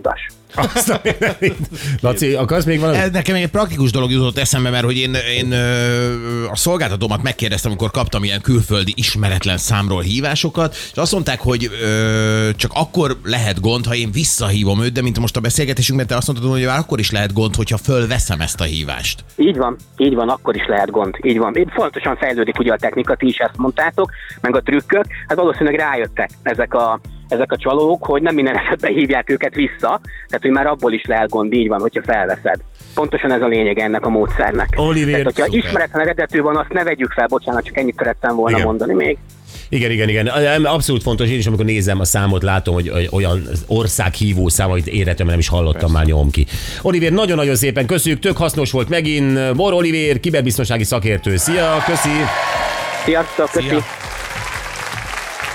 Azt 0.54 0.90
a 0.90 1.00
Laci, 2.00 2.34
akarsz 2.34 2.64
még 2.64 2.80
valami? 2.80 2.98
Ez 2.98 3.10
nekem 3.10 3.34
egy 3.34 3.48
praktikus 3.48 3.90
dolog 3.90 4.10
jutott 4.10 4.38
eszembe, 4.38 4.70
mert 4.70 4.84
hogy 4.84 4.96
én, 4.96 5.14
én 5.14 5.52
a 6.50 6.56
szolgáltatómat 6.56 7.22
megkérdeztem, 7.22 7.70
amikor 7.70 7.90
kaptam 7.90 8.24
ilyen 8.24 8.40
külföldi 8.40 8.92
ismeretlen 8.96 9.56
számról 9.56 10.02
hívásokat, 10.02 10.74
és 10.74 10.96
azt 10.96 11.12
mondták, 11.12 11.40
hogy 11.40 11.70
ö, 11.82 12.48
csak 12.56 12.70
akkor 12.74 13.16
lehet 13.24 13.60
gond, 13.60 13.86
ha 13.86 13.94
én 13.94 14.10
visszahívom 14.12 14.82
őt, 14.82 14.92
de 14.92 15.02
mint 15.02 15.18
most 15.18 15.36
a 15.36 15.40
beszélgetésünkben, 15.40 16.06
te 16.06 16.16
azt 16.16 16.26
mondtad, 16.26 16.50
hogy 16.50 16.64
már 16.64 16.78
akkor 16.78 16.98
is 16.98 17.10
lehet 17.10 17.32
gond, 17.32 17.54
hogyha 17.54 17.76
fölveszem 17.76 18.40
ezt 18.40 18.60
a 18.60 18.64
hívást. 18.64 19.24
Így 19.36 19.56
van, 19.56 19.76
így 19.96 20.14
van, 20.14 20.28
akkor 20.28 20.56
is 20.56 20.66
lehet 20.66 20.90
gond. 20.90 21.14
Így 21.22 21.38
van. 21.38 21.56
Itt 21.56 21.70
fontosan 21.70 22.16
fejlődik 22.16 22.58
ugye 22.58 22.72
a 22.72 22.76
technika, 22.76 23.14
ti 23.14 23.26
is 23.26 23.36
ezt 23.36 23.56
mondtátok, 23.56 24.10
meg 24.40 24.56
a 24.56 24.62
trükkök. 24.62 25.04
Hát 25.28 25.36
valószínűleg 25.38 25.77
rájöttek 25.78 26.30
ezek 26.42 26.74
a, 26.74 27.00
ezek 27.28 27.52
a 27.52 27.56
csalók, 27.56 28.04
hogy 28.04 28.22
nem 28.22 28.34
minden 28.34 28.56
esetben 28.56 28.92
hívják 28.92 29.30
őket 29.30 29.54
vissza, 29.54 30.00
tehát 30.26 30.42
hogy 30.42 30.50
már 30.50 30.66
abból 30.66 30.92
is 30.92 31.04
lehet 31.04 31.28
gond, 31.28 31.52
így 31.52 31.68
van, 31.68 31.80
hogyha 31.80 32.02
felveszed. 32.02 32.60
Pontosan 32.94 33.32
ez 33.32 33.42
a 33.42 33.46
lényeg 33.46 33.78
ennek 33.78 34.06
a 34.06 34.08
módszernek. 34.08 34.68
Olivér, 34.76 35.10
tehát, 35.10 35.24
hogyha 35.24 35.44
szuper. 35.44 35.58
ismeretlen 35.58 36.02
eredetű 36.02 36.40
van, 36.40 36.56
azt 36.56 36.72
ne 36.72 36.82
vegyük 36.84 37.12
fel, 37.12 37.26
bocsánat, 37.26 37.64
csak 37.64 37.76
ennyit 37.76 37.96
szerettem 37.96 38.36
volna 38.36 38.56
Igen. 38.56 38.66
mondani 38.68 38.94
még. 38.94 39.18
Igen, 39.68 39.90
igen, 39.90 40.08
igen. 40.08 40.26
Abszolút 40.64 41.02
fontos. 41.02 41.28
Én 41.28 41.38
is, 41.38 41.46
amikor 41.46 41.64
nézem 41.64 42.00
a 42.00 42.04
számot, 42.04 42.42
látom, 42.42 42.74
hogy 42.74 43.08
olyan 43.10 43.42
országhívó 43.66 44.48
szám, 44.48 44.70
amit 44.70 44.86
életemben 44.86 45.26
nem 45.26 45.38
is 45.38 45.48
hallottam, 45.48 45.92
már 45.92 46.04
nyom 46.04 46.30
ki. 46.30 46.46
Olivér, 46.82 47.12
nagyon-nagyon 47.12 47.54
szépen 47.54 47.86
köszönjük, 47.86 48.20
tök 48.20 48.36
hasznos 48.36 48.70
volt 48.70 48.88
megint. 48.88 49.56
Bor 49.56 49.72
Olivér, 49.72 50.20
kiberbiztonsági 50.20 50.84
szakértő. 50.84 51.36
Szia, 51.36 51.82
köszi! 51.86 52.08
Sziasztok, 53.04 53.50
köszi! 53.50 53.68
Szia. 53.68 53.97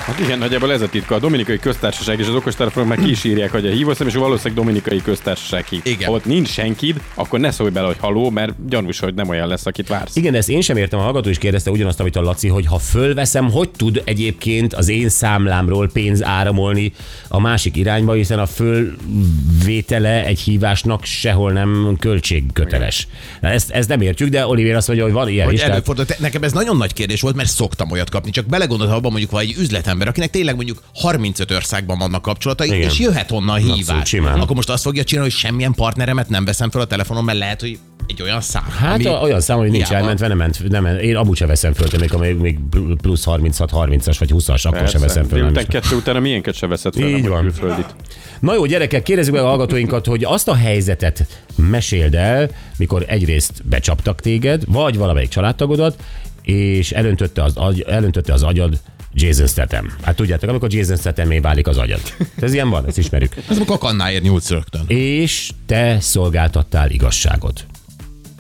Hát 0.05 0.19
igen, 0.19 0.37
nagyjából 0.37 0.71
ez 0.71 0.81
a 0.81 0.89
titka. 0.89 1.15
A 1.15 1.19
Dominikai 1.19 1.57
Köztársaság 1.59 2.19
és 2.19 2.27
az 2.27 2.35
okostelefonok 2.35 2.89
meg 2.89 2.97
ki 2.97 3.09
is 3.09 3.23
írják, 3.23 3.51
hogy 3.51 3.65
a 3.67 3.69
hívószám, 3.69 4.07
és 4.07 4.13
valószínűleg 4.13 4.57
Dominikai 4.57 5.01
Köztársaság 5.01 5.65
hív. 5.65 5.81
Igen. 5.83 6.07
Ha 6.07 6.13
ott 6.13 6.25
nincs 6.25 6.49
senkid, 6.49 7.01
akkor 7.13 7.39
ne 7.39 7.51
szólj 7.51 7.69
bele, 7.69 7.87
hogy 7.87 7.95
haló, 7.99 8.29
mert 8.29 8.53
gyanús, 8.69 8.99
hogy 8.99 9.13
nem 9.13 9.29
olyan 9.29 9.47
lesz, 9.47 9.65
akit 9.65 9.87
vársz. 9.87 10.15
Igen, 10.15 10.33
ezt 10.35 10.49
én 10.49 10.61
sem 10.61 10.77
értem, 10.77 10.99
a 10.99 11.01
hallgató 11.01 11.29
is 11.29 11.37
kérdezte 11.37 11.71
ugyanazt, 11.71 11.99
amit 11.99 12.15
a 12.15 12.21
Laci, 12.21 12.47
hogy 12.47 12.65
ha 12.65 12.77
fölveszem, 12.77 13.51
hogy 13.51 13.69
tud 13.69 14.01
egyébként 14.05 14.73
az 14.73 14.89
én 14.89 15.09
számlámról 15.09 15.89
pénz 15.93 16.23
áramolni 16.23 16.93
a 17.27 17.39
másik 17.39 17.75
irányba, 17.75 18.13
hiszen 18.13 18.39
a 18.39 18.45
fölvétele 18.45 20.25
egy 20.25 20.39
hívásnak 20.39 21.03
sehol 21.05 21.51
nem 21.51 21.95
költségköteles. 21.99 23.07
Na, 23.41 23.47
Ezt, 23.49 23.69
ezt 23.71 23.89
nem 23.89 24.01
értjük, 24.01 24.29
de 24.29 24.47
Oliver 24.47 24.75
azt 24.75 24.87
mondja, 24.87 25.05
hogy 25.05 25.13
van 25.15 25.29
ilyen 25.29 25.45
Hogy 25.45 25.53
is. 25.53 25.59
tehát- 25.59 26.19
nekem 26.19 26.43
ez 26.43 26.51
nagyon 26.51 26.77
nagy 26.77 26.93
kérdés 26.93 27.21
volt, 27.21 27.35
mert 27.35 27.49
szoktam 27.49 27.91
olyat 27.91 28.09
kapni. 28.09 28.31
Csak 28.31 28.45
belegondolsz 28.45 28.91
abban 28.91 29.11
mondjuk, 29.11 29.31
ha 29.31 29.39
egy 29.39 29.55
üzletember, 29.93 30.07
akinek 30.07 30.29
tényleg 30.29 30.55
mondjuk 30.55 30.81
35 30.93 31.51
országban 31.51 31.97
vannak 31.97 32.21
kapcsolatai, 32.21 32.67
Igen. 32.67 32.81
és 32.89 32.99
jöhet 32.99 33.31
onnan 33.31 33.57
hívás. 33.57 34.07
simán. 34.09 34.39
Akkor 34.39 34.55
most 34.55 34.69
azt 34.69 34.83
fogja 34.83 35.03
csinálni, 35.03 35.29
hogy 35.29 35.39
semmilyen 35.39 35.73
partneremet 35.73 36.29
nem 36.29 36.45
veszem 36.45 36.69
fel 36.69 36.81
a 36.81 36.85
telefonon, 36.85 37.23
mert 37.23 37.37
lehet, 37.37 37.61
hogy 37.61 37.79
egy 38.07 38.21
olyan 38.21 38.41
szám. 38.41 38.63
Hát 38.79 38.93
ami 39.05 39.23
olyan 39.23 39.41
szám, 39.41 39.57
hogy 39.57 39.69
nincs 39.69 39.87
hiába- 39.87 40.01
elmentve, 40.01 40.27
nem 40.27 40.37
ment, 40.37 40.69
nem 40.69 40.83
ment. 40.83 41.01
Én 41.01 41.15
amúgy 41.15 41.37
sem 41.37 41.47
veszem 41.47 41.73
föl, 41.73 41.87
még, 41.99 42.11
még, 42.19 42.35
még 42.39 42.57
plusz 43.01 43.23
36-30-as 43.25 44.15
vagy 44.19 44.31
20-as, 44.33 44.61
akkor 44.67 44.87
sem 44.87 45.01
veszem 45.01 45.27
föl. 45.27 45.39
Délután 45.39 45.65
kettő 45.67 45.95
után 45.95 46.15
a 46.15 46.19
miénket 46.19 46.55
se 46.55 46.67
veszed 46.67 46.93
fel, 46.95 47.07
Így 47.07 47.21
nem 47.21 47.31
van. 47.31 47.41
külföldit. 47.41 47.95
Na 48.39 48.53
jó, 48.53 48.65
gyerekek, 48.65 49.03
kérdezzük 49.03 49.33
meg 49.33 49.43
a 49.43 49.47
hallgatóinkat, 49.47 50.05
hogy 50.05 50.23
azt 50.23 50.47
a 50.47 50.55
helyzetet 50.55 51.25
meséld 51.55 52.15
el, 52.15 52.49
mikor 52.77 53.05
egyrészt 53.07 53.51
becsaptak 53.65 54.19
téged, 54.21 54.63
vagy 54.67 54.97
valamelyik 54.97 55.29
családtagodat, 55.29 56.03
és 56.41 56.91
elöntötte 56.91 57.43
az, 57.43 57.55
agy, 57.55 57.81
elöntötte 57.87 58.33
az 58.33 58.43
agyad 58.43 58.79
Jason 59.13 59.47
Statham. 59.47 59.87
Hát 60.01 60.15
tudjátok, 60.15 60.49
amikor 60.49 60.73
Jason 60.73 60.97
Statham 60.97 61.41
válik 61.41 61.67
az 61.67 61.77
agyad. 61.77 62.01
Ez 62.39 62.53
ilyen 62.53 62.69
van, 62.69 62.87
ezt 62.87 62.97
ismerjük. 62.97 63.35
Ez 63.49 63.57
a 63.65 63.77
kannáért 63.77 64.23
nyúlsz 64.23 64.49
rögtön. 64.49 64.83
És 64.87 65.51
te 65.65 65.97
szolgáltattál 65.99 66.89
igazságot. 66.89 67.65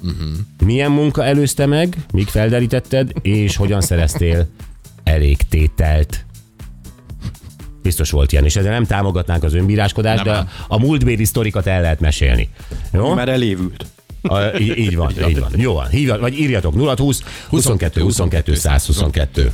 Uh-huh. 0.01 0.29
Milyen 0.65 0.91
munka 0.91 1.25
előzte 1.25 1.65
meg, 1.65 1.97
míg 2.11 2.27
felderítetted, 2.27 3.11
és 3.21 3.55
hogyan 3.55 3.81
szereztél 3.81 4.47
elég 5.03 5.37
tételt? 5.49 6.25
Biztos 7.81 8.11
volt 8.11 8.31
ilyen, 8.31 8.45
és 8.45 8.55
ezzel 8.55 8.71
nem 8.71 8.85
támogatnánk 8.85 9.43
az 9.43 9.53
önbíráskodást, 9.53 10.23
Nem, 10.23 10.33
de 10.33 10.39
nem. 10.39 10.49
a 10.67 10.79
múltbéli 10.79 11.25
sztorikat 11.25 11.67
el 11.67 11.81
lehet 11.81 11.99
mesélni. 11.99 12.49
Jó? 12.93 13.13
Már 13.13 13.29
elévült. 13.29 13.85
A, 14.21 14.39
így, 14.59 14.77
így 14.77 14.95
van, 14.95 15.11
így 15.29 15.39
van. 15.39 15.51
Jó 15.55 15.73
van. 15.73 15.87
Hívja, 15.87 16.19
vagy 16.19 16.39
írjatok 16.39 16.75
0 16.75 16.93
20 16.97 17.23
22 17.49 18.01
22 18.01 18.55
122. 18.55 19.51